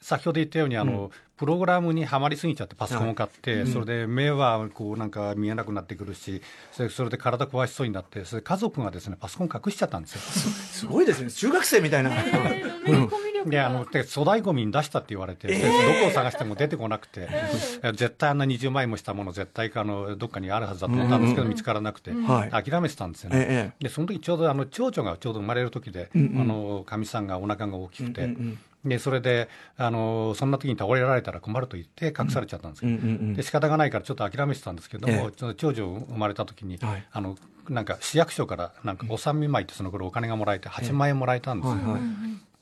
[0.00, 10.20] 先ほど言ったようにあの、うん、プログラムにはまりすぎちゃってパソコンを買って、それで目はこうなんか見えなくなってくるしそれそれで体壊しそうになってそれ家族がですねパソコン隠しちゃったんですよ。
[10.20, 11.30] すごいですね。
[11.30, 22.12] 中学生みたいな、えー、であので粗大ごみに出したって言われて、えー、どこを探しても出てこなくて、えー、絶対あんな20万円もしたもの絶対あのどっかにあるはずだと思ったんですけど、見つからなくて、
[22.50, 37.36] 諦めてたんですよね、でその時ちょうどあの長女がちょうど生まれる時で、うんうん、あのかみさんがお腹が大きくて、うんうんうんでそれであのそんな時に倒れられたら困ると言って隠されちゃったんですけど、うんうんうん、で仕方がないからちょっと諦めてたんですけども、ええ、長女生まれた時に、はい、あの
[37.68, 42.00] なんか市役所からなんかお産見舞いってその頃お金がもらえて8万円もらえたんですよ、はいはい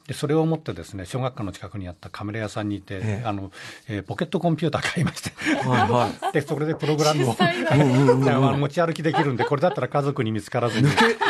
[0.09, 3.53] でそれを持ってですね小学校の近くにあったカメラ屋さんにいて、ええ、あの
[3.89, 5.31] えー、ポケットコンピューター買いまして。
[5.69, 7.37] はい、はい、 でそれでプログラムを
[8.57, 10.89] 持ち歩きできるんでこれだったら家族に見つからずに。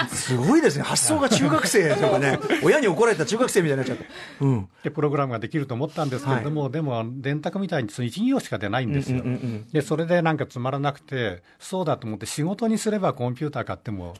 [0.08, 0.84] すごいですね。
[0.84, 2.38] 発想が中学生とかね。
[2.62, 4.06] 親に怒られた中学生みたいになっちゃって、
[4.40, 14.14] うん、でプログラムができると思ったんですけれども、はい、でも電卓みたいにその1行しか出ないんですよ、うんうんうん、でそれでなんかつまらなくてそうだと思って仕事にすればコンピューター買っても。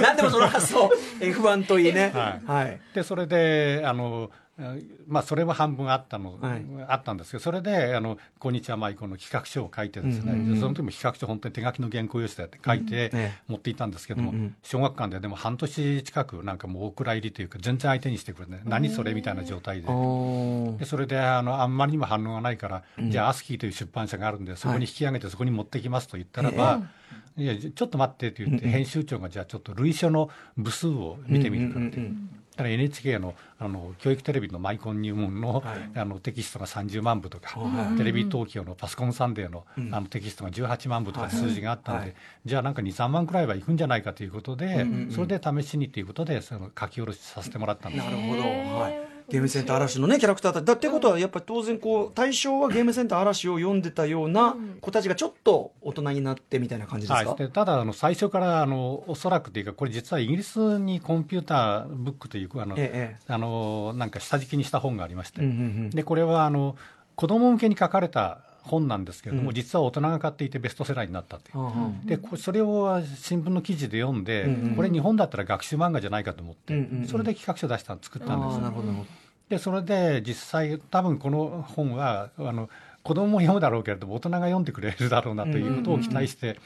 [0.00, 4.30] 何でもその発想 F1 といいね、はい、はい、でそれであの
[5.06, 19.88] まあ、それも半分あったの、はい、あったんですけど、それで、あのこんにちは、マイコの企画書を書いてですね、うんうんうん、その時も企画書、本当に手書きの原稿用紙で書いて持っていたんですけども、うんうん、小学館ででも半年近く、なんかもうお蔵入りというか、全然相手にしてくれない、何それみたいな状態で、
[20.78, 26.82] でそれであのあんまりにも反応がないから、うん、じゃあ、アスキーという出版社があるんで、そこに引き上げて、そこに持ってきますと言ったらば、はい
[27.36, 30.28] いやちょっと待ってって言って、編集長がじゃあちょっと類書の
[30.58, 31.98] 部数を見てみるかって。
[32.62, 35.62] ら NHK のあの教育テレビのマイコン入門の,、
[35.94, 37.58] あのテキストが30万部とか、
[37.98, 42.14] テレビ東京のパソコンサンデーの,、あのテキストが18万部とか数字があったので、
[42.46, 48.04] じゃあなんか2、3万くらいはいくんじゃないかということで、それで試しにということでその書き下ろしさせてもらったんです。
[48.04, 66.76] なるほど、はいゲームセンター嵐のねキャラクターだってことはやっぱり当然こう対象はゲームセンター嵐を読んでたような子たちがちょっと大人になってみたいな感じですか、はい、ただあの最初からあのおそらくというかこれ実はイギリスにコンピューターブックというあの、ええ、あのなんか下敷きにした本がありまして、うんうんうん、でこれはあの
[67.14, 74.46] 子供向けに書かれた本なんですけれども、うん、実は大人が買っていてベストセラーになったという、うん、でそれを新聞の記事で読んで、
[74.76, 76.74] これ日本だったら学習漫画じゃないかと思って、
[77.06, 79.20] それで企画書出した作ったんです。
[79.48, 82.70] でそれで実際多分この本はあの
[83.02, 86.58] 子供も読むだろうけれども大人が読んでくれるだろうなということを期待して、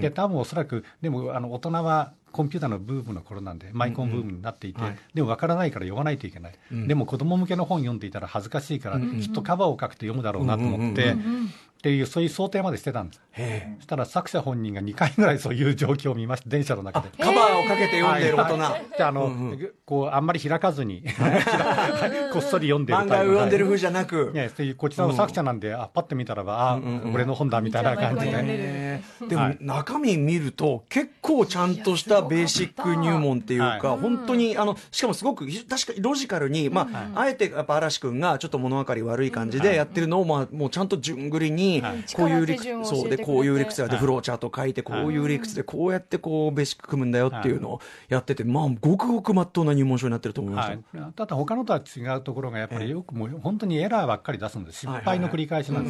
[0.00, 11.14] で多分おそらくでもあの大人はコンピューターのブームの頃なんで、マイコンブームになっていて、うんうんはい、でも分からないから読まないといけない、うん、でも子供向けの本読んでいたら恥ずかしいから、きっとカバーを書くと読むだろうなと思って、
[11.82, 13.20] っていう、そういう想定までしてたんです。
[13.78, 17.08] そしたら作者本人が2回ぐらいそういう状況を見ました、電車の中で。
[17.18, 18.96] カバーをかけて読んでいる大人。
[18.96, 21.02] で、あの、うんうん、こう、あんまり開かずに
[22.32, 24.30] こっそり読んでる漫画を読んでる風じゃなく。
[24.32, 24.38] い。
[24.38, 26.80] や、こちらの作者なんで、あ、パッて見たらば、あ、
[27.12, 29.02] 俺の本だみたいな感じで。
[29.28, 42.42] でも、中身見ると、結構ちゃんとしたベーシック入門っていうか、本当に、あの、しかもすごく、確かにロジカルに、まあ、あえてやっぱ嵐君がちょっと物分かり悪い感じでやってるのを、まあ、もうちゃんと順繰りに、こうい。
[42.42, 43.08] うそう。
[43.08, 50.80] でこういう理屈でフローチャート書いてこういう理屈でこうやってこうベーシック組むんだよっていうのをやってて、まあごくごくまっとうな入門書になってると思います、はい、
[51.14, 54.80] ただ他のとは違うところがやっぱりよくもう本当にエラーばっかり出すんです。
[54.80, 55.84] 失敗の繰り返しなん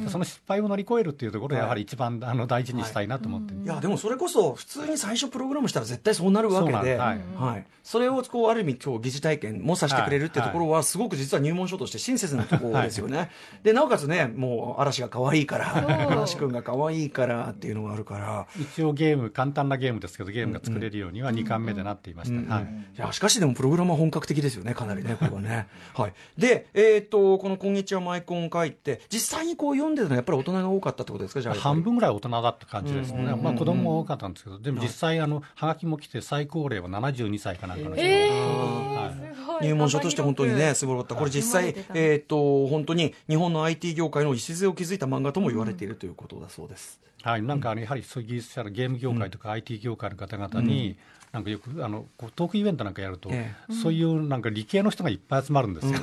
[0.00, 0.12] です。
[0.12, 6.96] その失敗を乗り越えるっていうところをやはり一番あの大事にしたいなと思って、いやでもそれこそ普通に最初プログラムしたら絶対そうなるわけで。
[6.96, 13.30] はい、それをこうある意味今日疑似体験もさせてくれるっていうところはすごく実は入門書として親切なところですよね、
[13.62, 18.46] でなおかつねもう嵐が可愛いから嵐君が可愛いからっていうのがあるから。
[18.58, 22.66] 一応ゲーム簡単なゲームですけどゲームが作れるようには2巻目でなっていました、はい、い
[22.96, 25.68] やしかしでもプログラムは本格的ですよねかなりねこれはね。
[25.94, 26.12] はい。
[26.36, 31.40] でえっ、ー、とこの「こんにちはマイコン」を書いて実際にこう読んでるのはやっぱり大人が多かったってことですか？
[31.40, 41.14] じゃあ半分ぐらい大人だった感じですね、まあ子供も多かったんですけどでも実際あのはがきも来て最高齢は72歳かなんかの人、えーはい、入門書として本当にねすごかった。
[41.14, 50.96] これ実際えっ、ー、と本当に日本の IT 業界の礎を築いた漫画とも言われているということだそうです、はい、なんかやはりそういう技術者のゲーム業界とか IT 業界の方々に、
[51.32, 55.98] なんかよくあのトークイベントなんかやると、ええ、そういうなんか理系の人がいっぱい集まるんですよ。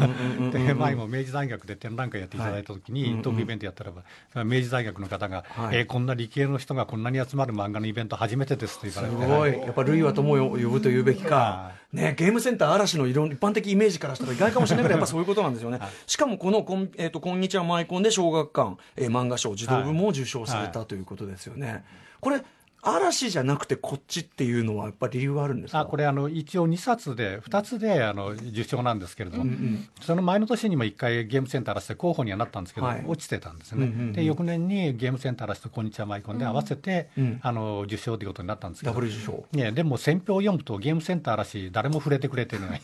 [0.52, 4.04] で前も明治大学で展覧会やっていただいたときに、はい、トークイベントやったらば、
[4.44, 11.72] 明治大学の方が、はい、えー、こんな理系の人がこんなに集まる漫画のイベント初めてですって言われて、すごい、やっぱ類は友を呼ぶというべきか。
[11.96, 21.84] ね、ゲームセンター嵐の一般的イメージからしたら意外かもしれないけど やっぱそういうことなんですよね、はい、しかもこのこん、えーと「こんにちはマイコン」で小学館、えー、漫画賞児童部も受賞されたということですよね、
[22.20, 22.42] これ
[22.86, 25.80] 嵐じゃなくてこっちっていうのはやっぱり理由はあるんですか？
[25.80, 38.92] あこれあの一応2冊で2つであの受賞なんですけれども、うんうん、その前の年にも1回ゲームセンター嵐で候補にはなったんですけど、はい、落ちてたんですね、うんうんうん、で翌年にゲームセンター嵐とこんにちはマイコンで合わせて、うん、あの受賞ということになったんですけど。
[38.92, 42.82] ダブル受賞、ね、でも選評を読むとゲームセンター嵐誰も触れてくれてない、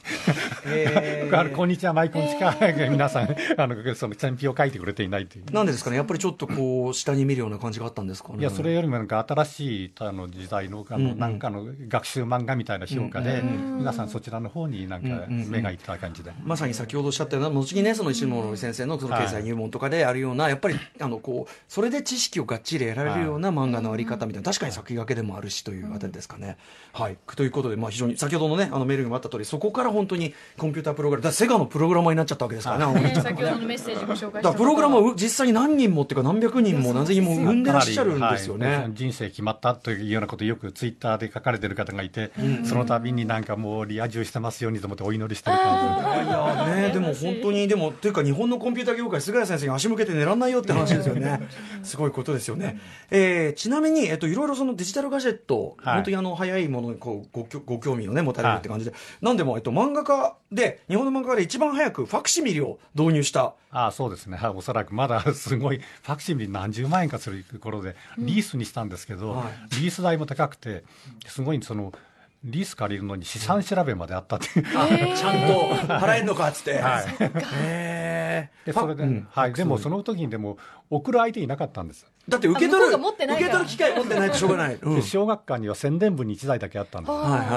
[0.65, 6.93] えー、 こんにちはマイコンしか、えー、皆さんあのその選評を書いてくれていないというなんでですかねやっぱりちょっとこう。
[6.93, 26.57] 下に見るような感じがあったんですかねいやそれよりもなんか新しいあの時代のあの、なんかの学習漫画みたいな評価で、皆さんそちらの方になんか目がいった感じで、まさに先ほどおっしゃったような後にねその石森先生のその経済入門とかであるような、やっぱりあのこうそれで知識をがっちり得られるような漫画のあり方みたいな確かに先駆けでもあるしというあたりですかね。
[26.93, 38.89] はい、ということで、まあ、非常に先ほどのねあのメールにもあった通りそこから本当にコンピュータープログラムだセガのプログラマーになっちゃったわけですからね、ね先ほどのメッセージご紹介だプログラマー実際に何人もっていうか何百人も何千人も生んでらっしゃるんですよね。
[38.93, 42.31] 人生決まったというようなことをよくツイッターで書かれてる方がいて、
[42.63, 46.29] その度になんかもうリア充してますようにと思ってお祈りしてる感じ。
[46.29, 51.47] いやねでも本当にでもというか日本のコンピューター業界菅谷先生に足向けて寝らんないよって話ですよね。
[51.83, 52.79] すごいことですよね、
[53.09, 63.55] えー、ちなみに、えっと、いろいろそのデジタルガジェット、はい、本当にあの早いものにこうごご興味をね持たれるって感じで、はい、なんでも、えっと、漫画家で日本の漫画家で一番早くファクシミリを導入した。
[63.73, 70.83] ああそうですね、おそらくまだすごい、ファクシミリ何十万円かするところで、リースにしたんですけど、うんはい、リース代も高くて、
[71.27, 71.93] すごいその、
[72.43, 77.05] リース借りるのに資産調べまであったっていう、ちゃんと払えんのかっつって、はい、
[77.63, 80.57] へでそれで、うん、はい、でもその時にでも、
[80.89, 82.05] 送る相手いなかったんです。
[82.27, 87.09] だって受け取る受け取る機会持ってないとしょうがない、うん、小学館には宣伝部に1台だけあったんで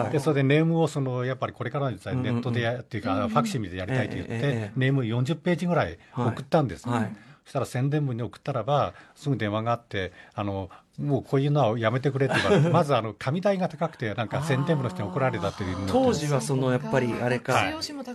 [0.06, 7.02] す、でそれでネームをそのやっぱりこれからの時代ネットでや、っていうか、ファクシミリでやりたいと言って、ネーム40ページぐらい送ったんです、はい。
[7.02, 7.16] はい。
[7.44, 17.72] そしたら宣伝部に送ったらば、すぐ電話があって、あのもうこういうのはやめてくれって言われて、 まずあの紙代が高くて、なんか宣伝部の人に怒られたっていう当時はそのやっぱりあれか、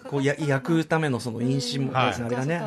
[0.09, 2.61] こうや焼くためのその印紙も、はい、あれがね、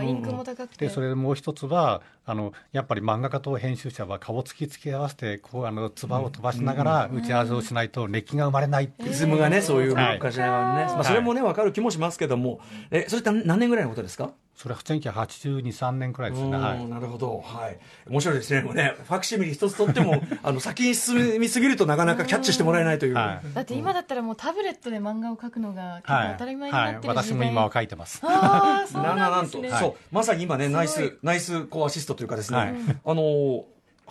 [0.79, 12.61] でそれでもう一つはあの、やっぱり漫画家と編集者は顔つきつき合わせて、こうあの唾を飛ばしながら打ち合わせをしないと、熱気が生まれないリズムがね、そういう昔はね、まあ、それもね、分かる気もしますけども、
[12.91, 14.31] えそれって何年ぐらいのことですか？
[14.57, 17.79] それは1982、3年くらいですね、はい、なるほど、はい、
[18.09, 18.95] 面白いですね、もうね。
[19.05, 28.21] ファクシミリ一つとっても、あ の先に進みすぎるとなかなかキャッチしてもらえないという、はい、だって今だったらもうタブレットで漫画を描くのが結構当たり前になってる時代、はい、私も今は書いてます。
[28.23, 29.95] あそうなんですね、そう。
[30.13, 33.65] まさに今ねナイスナイスコアシストというかですね、あの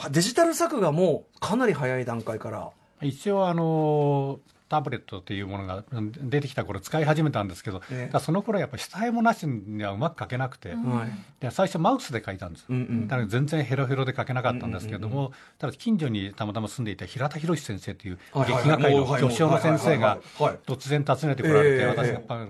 [0.09, 2.69] デジタル作画もかなり早い段階から。
[3.01, 4.39] 一応あの
[4.71, 5.83] タブレットというものが
[6.23, 20.19] 出てきた頃使い始めたんですけど、えその頃やっぱり下絵もなしにはうまく描けなくて、うん、で最初マウスで描いたんです、うんうん、だから全然ヘロヘロで描けなかったんですけども、うんうん、ただ近所にたまたま住んでいた平田博先生という劇画界の巨匠の先生が
[20.65, 22.47] 突然訪ねてこられて、私があの、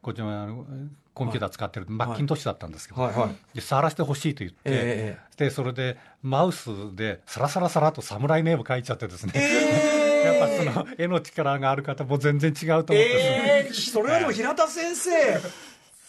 [0.00, 0.48] こちら
[1.12, 3.14] コンピューター使ってる、マッキントッシュだったんですけど、はい。
[3.14, 15.10] はい、で触らせてほしいと言って、えー、でそれでマウスでさらさらさらと侍名簿書いちゃってですね、えーやっぱその絵の力がある方も全然違うと思って、えー、それはでも平田先生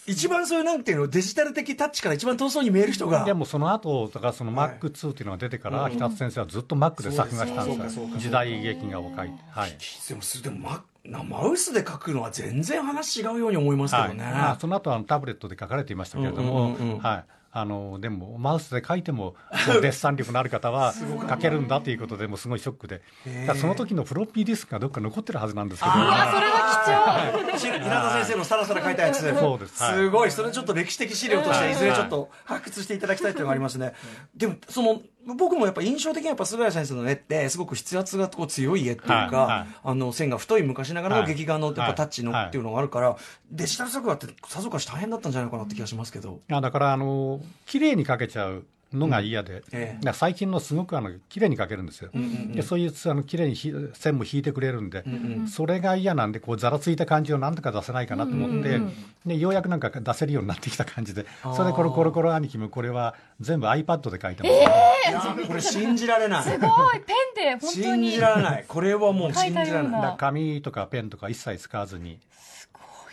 [0.07, 3.23] 一番そういうなんていうのデジタル的タッチから一番遠そうに見える人が。
[3.23, 8.07] でもその後だからその Mac2 っていうのが出てから、平田先生はずっと Mac で作画したんですよ。
[8.17, 9.77] 時代劇画を描いて、はい、
[10.09, 10.69] でもでも
[11.05, 17.23] ママウスで書くのは全然話違うように思いますけどね、はい、まあ、その後はタブレットで書かれていましたけれども、はい
[17.53, 19.35] あのでもマウスで書いても
[19.81, 20.93] デッサン力のある方は
[21.29, 23.01] 書けるんだということでもすごいショックで。
[23.59, 27.77] その時のフロッピーディスクがどっか残ってるはずなんですけど、それは貴重。
[27.77, 29.21] 稲田先生のさらさら書いたやつ。
[29.35, 30.31] そうです、すごい。
[30.31, 31.75] それちょっと歴史的資料としてい。
[31.75, 33.93] ずれちょっと発掘していただきたいというのがありますね。
[34.35, 43.15] でもその僕もやっぱ印象的にやっぱ菅谷先生の絵ってすごく筆圧がこう強い絵っていうか、はいはい、あの線が太い昔ながらの劇画のやっぱタッチのっていうのがあるから、
[43.51, 46.41] デジタル作画ってさぞかし大変だったんじゃないかなって気がしますけど。
[46.49, 49.61] いやだからあの綺麗に描けちゃうのが嫌で、うん。
[49.73, 53.55] ええ、最近のすごくあの綺麗に描けるんですよ、うんうんうん、でそういうあの綺麗に
[53.93, 58.93] 線も引いてくれるんで、うんうん、それが嫌なんでこうざらついた感じをなんとか出せないかなと思って、うんうん、
[59.25, 61.25] でようやくなんか出せるようになってきた感じで
[61.55, 64.55] それでコロコロコロ兄貴もこれは全部 iPad で書いてます、
[65.09, 66.43] えー、これ信じられない。
[66.43, 68.09] すごいペンで本当に。
[68.09, 68.65] 信じられない。
[68.67, 70.17] これはもう信じられない。
[70.17, 72.19] 紙とかペンとか一切使わずに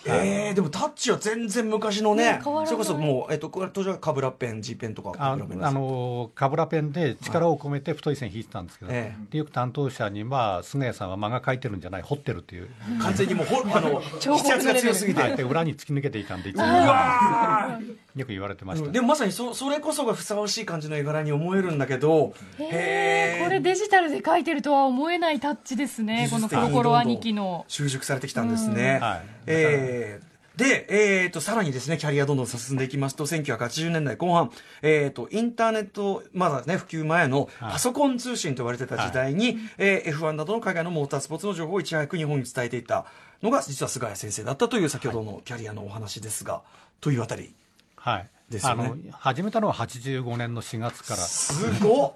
[0.06, 12.68] えー、でもタッチは全然昔のね、それこそもう、えっと、これ当時はカブラペン、G ペンとかああのカブラペンで力を込めて太い線引いてたんですけど、はい、でよく担当者に、まあ、菅谷さんは漫画描いてるんじゃない、彫ってるっていう。
[13.00, 15.20] 完全にもう、あの、 筆圧が強すぎて。
[15.20, 16.64] はい、で裏に突き抜けていかんで、いつも。
[16.64, 17.78] うわ
[18.20, 27.64] よく言われてました、でもまさにそそれこそがふさわしい感じの絵柄に思えるんだけどへえこれデジタルで描いてるとは思えないタッチですねこのコロコロ兄貴の。
[27.68, 34.50] 習熟されてきたんですね、はい、えーで、えーと、さらにですねキャリアどんどん進んでいきますと1980年代後半、
[34.82, 43.06] えーと、インターネットまだね普及前のパソコン通信と言われてた時代に、はい、えー、F1 などの海外のモータースポーツの情報をいち早く日本に伝えていた
[43.40, 46.62] のが実は菅谷先生だったという先ほどのキャリアのお話ですが、はい、
[47.00, 47.54] というあたり。
[48.00, 51.22] はい、ですよね、あの始めたのは85年の4月から。
[51.22, 52.12] すごっ。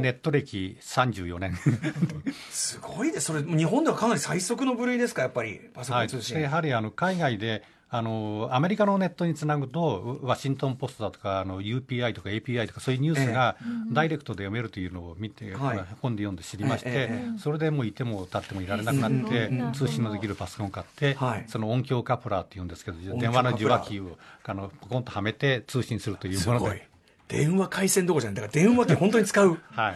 [0.00, 1.58] ネット歴34年。
[2.50, 13.56] すごいですそれ日本ではかなり最速の部類ですかやっぱりパソコン通信、はい、やはりあの海外であのアメリカのネットにつなぐと、ワシントン・ポストだとか、あの UPI とか API とか、そういうニュースが
[13.92, 26.88] ダイレクトで読めるというのを見て、えー、本で読んで知りまして、えー、それでもういても立ってもいられなくなって、通信のできるパソコンを買って、はい、その音響カプラーっていうんですけど、電話の受話器をあのポコンとはめて通信するというもので。
[27.26, 29.58] 電話回線どころじゃない、だから電話機本当に使う。
[29.70, 29.94] はい。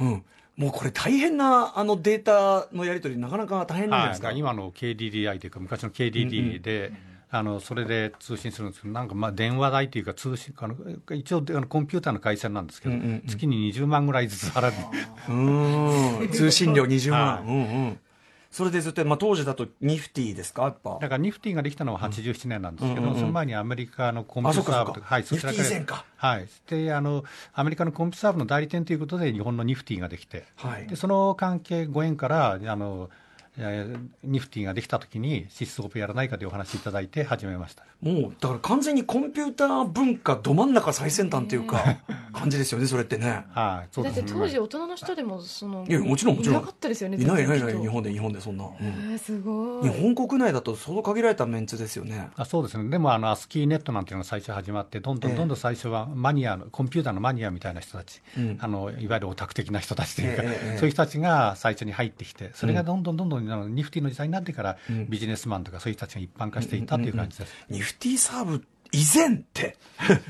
[0.00, 0.24] うん
[0.56, 6.98] もうこれ大変なあのデータのやり取りなかなか大変なんですか、今の KDDI というか昔の KDD で、うんうん
[7.28, 10.76] あのそれで通信するんですけど、なんかまあ電話代というか通信、あの
[11.12, 18.00] 一応あのコンピューターの回線なんですけど、うんうんうん、月に20万ぐらいずつ払う通信料20万、うんうん
[18.56, 20.92] それでずっと、まあ、当時だとニフティですか、やっぱ。
[20.98, 33.10] だからニフティができたのは87年なんですけど、その前にアメリカのコンピューター部、はい、そちらから、はい、であのアメリカのコンピューター部の代理店ということで、日本のニフティができて、はい、でその関係、ご縁から、あの
[34.22, 41.82] ニフティができたときに、シスオペやらないかというお話いただいて始めましたもうだから完全にコンピューター文化ど真ん中最先端というか、
[42.32, 43.46] 感じですよね、それってね。
[43.50, 46.58] はい、だって当時、大人の人でもそのいやもちろん、もちろん。
[46.58, 48.66] いなかったですよね、いないいないいない、日本で、日本でそんな。
[48.66, 48.84] う
[49.14, 49.88] ん、すごい。
[49.88, 52.28] 日本国内だと、相当限られたメンツですよね。
[52.36, 64.78] あそうですね、でもあのアスキーネットなんていうのが最初始まって、どんどんどんどん最初はマニアの、コンピューターのマニアみたいな人たち、うん、あのいわゆるオタク的な人たちというか、そういう人たちが最初に入ってきて、それがどんどんどんどんあのニフティの時代になってから、
[65.08, 67.52] ビジネスマンとかそういう人たちが一般化していったという感じです。
[67.68, 69.76] ニフティサーブ以前って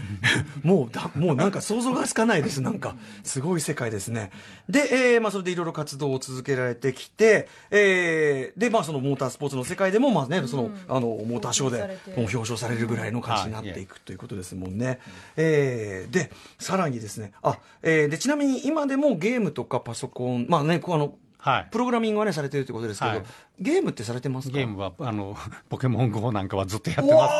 [0.62, 2.62] もうだ、もうなんか想像がつかないです。
[2.62, 4.30] なんか、すごい世界ですね。
[4.68, 11.78] で、えー、まあそれでいろいろ活動を続けられてきて、えー、で、まあそのモータースポーツの世界でも、まあね、その、あの、モーターショーで、
[12.16, 15.00] もう表彰されるぐらいの感じになっていくということですもんね。
[15.36, 21.14] えー、で、さらにですね、あ、えー、で、ちなみに今でもゲームとかパソコン、まあね、こうあの、
[21.46, 23.22] はい、プログラミングはねされてるということですけど、はい、
[23.60, 25.36] ゲームってされてますゲームはあの
[25.70, 27.36] ポケモン GO なんかはずっとやってますし。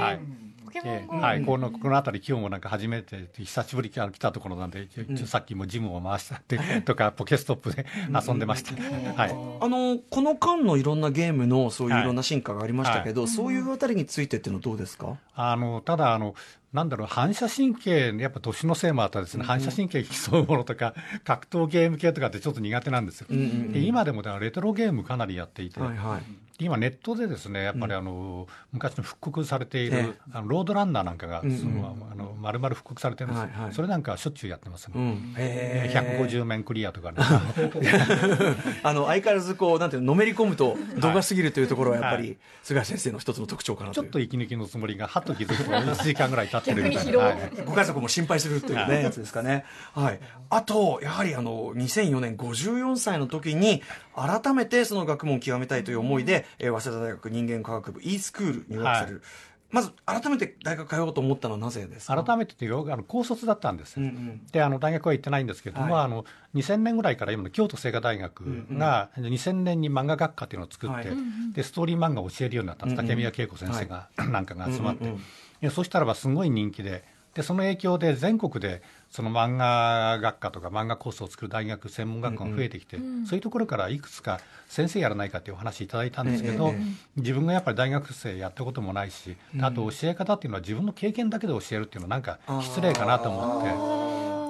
[0.00, 0.40] はい。
[0.78, 7.86] はい、このこの辺り、今日もなんか初めて、久しぶりに来たところなんで、うん、さっきもジムを回したって とか、ポケストップで
[8.26, 8.74] 遊んでました、
[9.20, 15.16] はい、あのこの間のいろんなゲームのそういういろんな進化がありましたけど、はい、そういうあたりについてっていうのはどうですか？
[15.34, 16.34] あのただあの、
[16.72, 20.94] なんだろう、反射神経、やっぱ年のせいもあったですね、反射神経競うものとか、
[21.24, 23.26] 格闘ゲーム系とかってちょっと苦手なんですよ。
[23.30, 26.22] うんうんうん、で今でもレトロゲームかなりやっていて、はいはい
[26.64, 37.18] 今、ネットでですねやっぱりあの、うん、昔の復刻されている、あのロードランナーなんかが、うんうん、あの丸々復刻されてるんです、はいはい、それなんかしょっちゅうやってますね、うん、150面クリアとかね。
[38.82, 53.82] あの相変わらずこうなんていうののめり込むと動画すぎるというところはやっぱり、はい、菅先生の一つの特徴かなちょっと息抜きのつもりがはっと気づくと1時間ぐらい経ってるみたいな、はい、ご家族も心配するというね、はい、やつですかね、はい、あとやはりあの2004年54歳の時に
[54.26, 59.24] 改めてその学問を極めたいという思いで、えー、早稲田大学人間科学部 e スクール入学される、はい、
[59.70, 62.22] まず改めて大学通おうと思ったのはなぜですか？
[62.22, 71.06] 改めてというあの高卒だったんです、うんうん、であの大学は行ってないんですけれども、はい、あの2000年ぐらいから今の京都精華大学が2000年に漫画学科というのを作って、はい、
[71.52, 75.20] でストーリー漫画を教えるようになったんです、竹宮恵子先生が、なんかが集まって、うん
[75.62, 77.04] うん、そしたらばすごい人気で
[77.40, 83.04] でその影響で全国でその漫画学科とか漫画コースを作る大学専門学校が増えてきて、うん。
[83.04, 94.00] うん、そういうところからいくつか先生やらないかっていうお話いただいたんですけど、えー、自分がやっぱり大学生やったこともないし、あと教え方っていうのは自分の経験だけで教えるっていうのはなんか失礼かなと思って。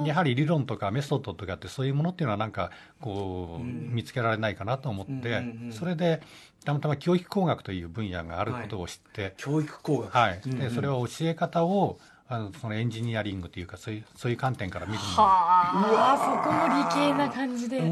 [0.07, 2.71] やはり理論とかメソッドとかってそういうものっていうのはなんか
[3.03, 6.23] こう見つけられないかなと思ってそれで
[6.65, 11.99] たまたま教育工学という分野があることを知って、はい、教育工学、はい、でそれは教え方を
[12.33, 16.43] あのそのエンジニアリングというかそういうそういう観点から見るのはあ。
[16.45, 17.81] そこも理系な感じで。
[17.81, 17.85] で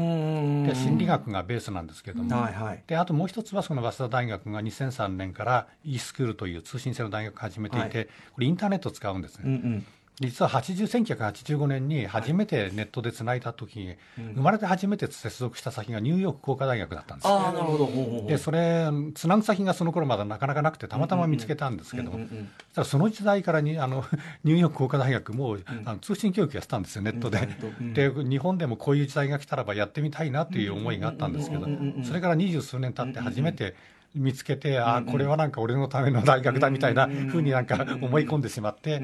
[0.75, 9.43] 心理学がベースなんですけども、はいはい、であともう一つはその早稲田大学が2003年から e スクールという通信制の大学を始めていて、はい、これインターネットを使うんですね。
[9.45, 9.85] うんうん
[10.19, 13.95] 実は80 1985年に初めてネットでつないだ時に、
[14.35, 18.27] 生まれて初めて接続した先がニューヨーク工科大学だったんですあなるほど。
[18.27, 24.03] でそれつなぐ先がその頃まだなかなかなくてたまたま見つけたんですけどその時代からにあの
[24.43, 27.47] ニューヨーク工科大学も、あの通信教育やってたんですよネットで、
[27.93, 31.67] で日本でもこういう時代が来たらばやってみたいなという思いがあったんですけど、
[32.03, 33.75] それから二十数年経って初めて、
[34.15, 39.01] 見つけて、ああ、これはなんか俺のための大学だみたいなふうになんか思い込んでしまって、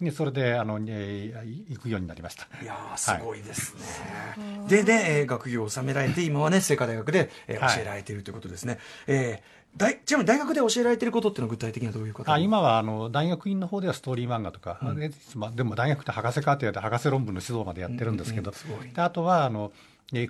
[0.00, 1.32] でそれであの、ね、
[1.68, 2.46] 行くようになりました。
[2.62, 3.80] いやすごいですね。
[4.60, 8.74] はい、で、で、えー、学業を収められて、今はね、清華大学で、えー、教えられているということですね。
[8.74, 19.72] はい、えー大ちなみに大学で教えられていることっていうのは具体的にはどういうことあ今はあの大学院の方ではストーリー漫画とか、うん、でも大学って博士課程で博士論文の指導までやってるんですけど、うんうん、であとはあの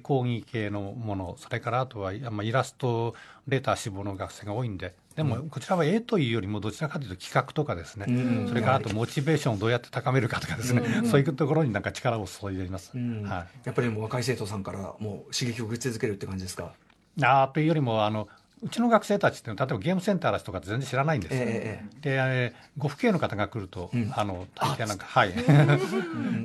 [0.03, 3.15] 講義系のもの、それからあとは、まあ、イラスト
[3.49, 8.13] レーター志望の学生が多いんで、でもこちらは絵というよりも、どちらかというと企画とかですね、う
[8.45, 16.73] ん、それからあとモチベーションをどうやって高めるかとかですね、うん、そういうところになんか力を注いでいます、うん、はい、やっぱりもう若い生徒さんからもう刺激を受け続けるって感じですか？
[17.23, 18.27] あというよりもあの
[18.65, 25.35] うちの学生たちって例えばゲームセンターらしとか全然知らないんです、えー、で、えー、ご父兄の方が来ると、うん、あの大抵なんかはい。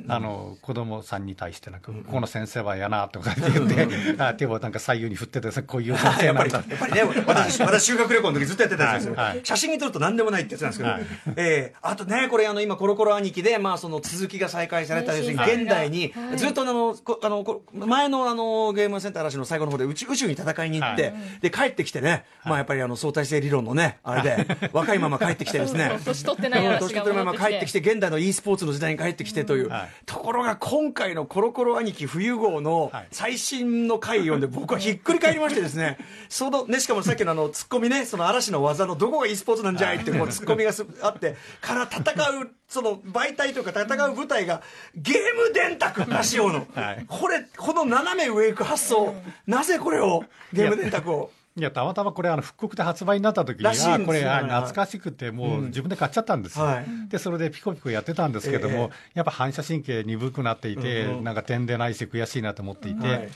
[0.08, 6.58] あの子供さんに対してなんか、うん、この先生はやなとか言って、うん、あ手をなんか左右に振っててこういう先生なんだ。
[6.58, 11.02] やっぱりね私私修学旅行の時ずっとやってたんですよ、はい、写真に撮ると何でもないってやつなんですけど、はい、
[11.36, 22.09] えー、あとねこれあの今コロコロ兄貴でまあその続きが再開された要するに現代にずっとあのあの前のあのゲームセンターらしの最後の方で宇宙宇宙に戦いに行って、はい、で帰ってきてね、
[22.44, 25.98] まあやっぱりあの相対性理論のねあれで若いまま帰ってきてですね。
[26.04, 29.70] 年取ってない年取ってないまま帰ってきて現代の e スポーツの時代に帰ってきてという、
[30.06, 35.98] ところが今回のコロコロ兄貴冬号の最新の回読んで僕はひっくり返りましてですね。
[36.28, 42.00] そのねしかもさっきのあのツッコミねその嵐の技のどこが e スポーツなんじゃいってこうツッコミがあってから戦
[42.42, 44.62] うその媒体というか戦う舞台が
[44.94, 49.14] ゲーム電卓なしよの、はい、これこの斜め上行く発想。
[49.46, 51.30] なぜこれをゲーム電卓を。
[51.56, 63.28] いやたまたまこれあの復刻で発売になった時にはこれ懐かしくてもう自分で買っちゃったんですよ、うんはい、でそれでピコピコやってたんですけども、えー、やっぱ反射神経鈍くなっていて、うんうん、なんか点でないし悔しいなと思っていて、はい。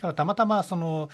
[0.00, 1.08] ただたまたまその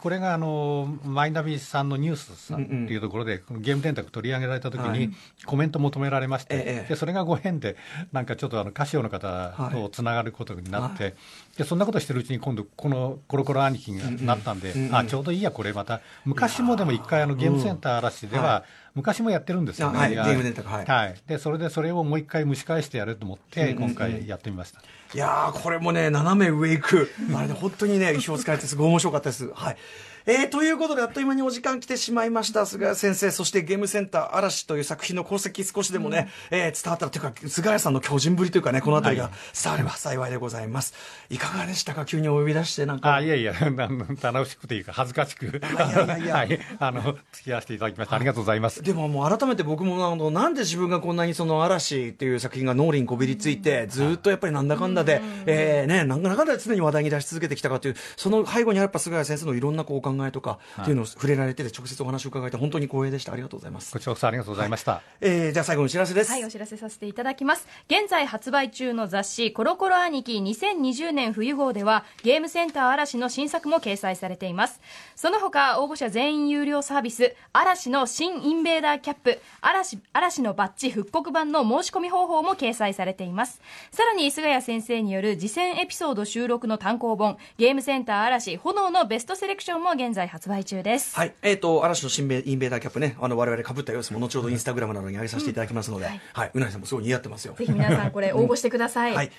[0.00, 5.10] これがあのマイナビさんのニュースさんっていうところで、ゲーム電卓取り上げられたときに、
[5.44, 7.76] コメント求められまして、でそれがご縁で、
[8.12, 11.16] なんかちょっとあのカシオの方とつながることになって、
[11.58, 18.64] でそんなことしてるうちに、今度、このコロコロ兄貴がなったんで、あちょうどいいや、これまた、昔もでも一回、ゲームセンター嵐では、
[18.94, 24.80] 昔もやってるんですよね、はい、ゲーム電卓、はい、はい、でそれでそれをもう一回蒸し返してやると思って、今回やってみました。
[25.14, 27.10] いやこれもね、斜め上行く。
[27.34, 29.50] あれね、本当にね、意表を使えてすごい面白かったです。
[29.52, 29.71] はい。
[29.72, 30.11] guy.
[30.26, 32.64] えー、ということで、あっという間にお時間来てしまいました。
[32.66, 40.94] 菅谷先生、そしてゲームセンター嵐という作品の功績少しでもね、うん、えー、伝わったら、というか、菅谷さんの巨人ぶりというかね、このあたりが伝われば幸いでございます。
[41.30, 42.04] い、かがでしたか？
[42.04, 43.14] 急にお呼び出して、なんか。
[43.14, 45.46] あ、いやいや、楽しくていうか、恥ずかしく。
[45.46, 48.16] いやいやいや、 はい、あの、付き合わせていただきました。
[48.16, 48.82] ありがとうございます。
[48.82, 60.92] でももう改めて僕も、あの、なんで自分がこんなにその嵐っていう作品が脳裏にこびりついて、ずっとやっぱりなんだかんだで、えー、ね、なんだかんだ常に話題に出し続けてきたかという、その背後にはやっぱ菅谷先生のいろんなこうお考えとか、はい。
[60.92, 63.32] いうのを触れられて直接お話を伺えて本当に光栄でした。
[63.32, 63.92] ありがとうございます。
[63.92, 66.30] こちらこそありがとうございました、はい、えー、じゃあ最後のお知らせです。
[66.30, 67.66] はいお知らせさせていただきます。
[67.86, 74.80] 現在発売中の雑誌コロコロ兄貴2020年冬号ではゲームセンター嵐の新作も掲載されています。
[75.14, 83.60] その他応募者全員有料サービス嵐の新インベーダーキャップ嵐嵐のバッジ復刻版の申し込み方法も掲載されています。
[83.90, 91.14] さらに菅谷先生による次戦エピソード収録の単行本ゲームセンター嵐炎のベストセレクションも現在発売中です。
[91.14, 91.34] はい。
[91.42, 93.16] えっ、ー、と嵐の新インベーダーキャップね。
[93.20, 97.54] あの我々かぶった様子も後ほどインスタグラムなどに上げさせていただきますので、うん、はい、うなぎさんもすごい似合ってますよ。
[97.54, 99.30] ぜひ皆さんこれ応募してください、うん、はい。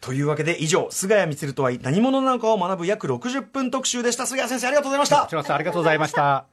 [0.00, 4.26] というわけで以上菅谷充とは何者なのかを学ぶ約60分特集でした。
[4.26, 5.22] 菅谷先生ありがとうございました。
[5.22, 6.46] ありがとうございました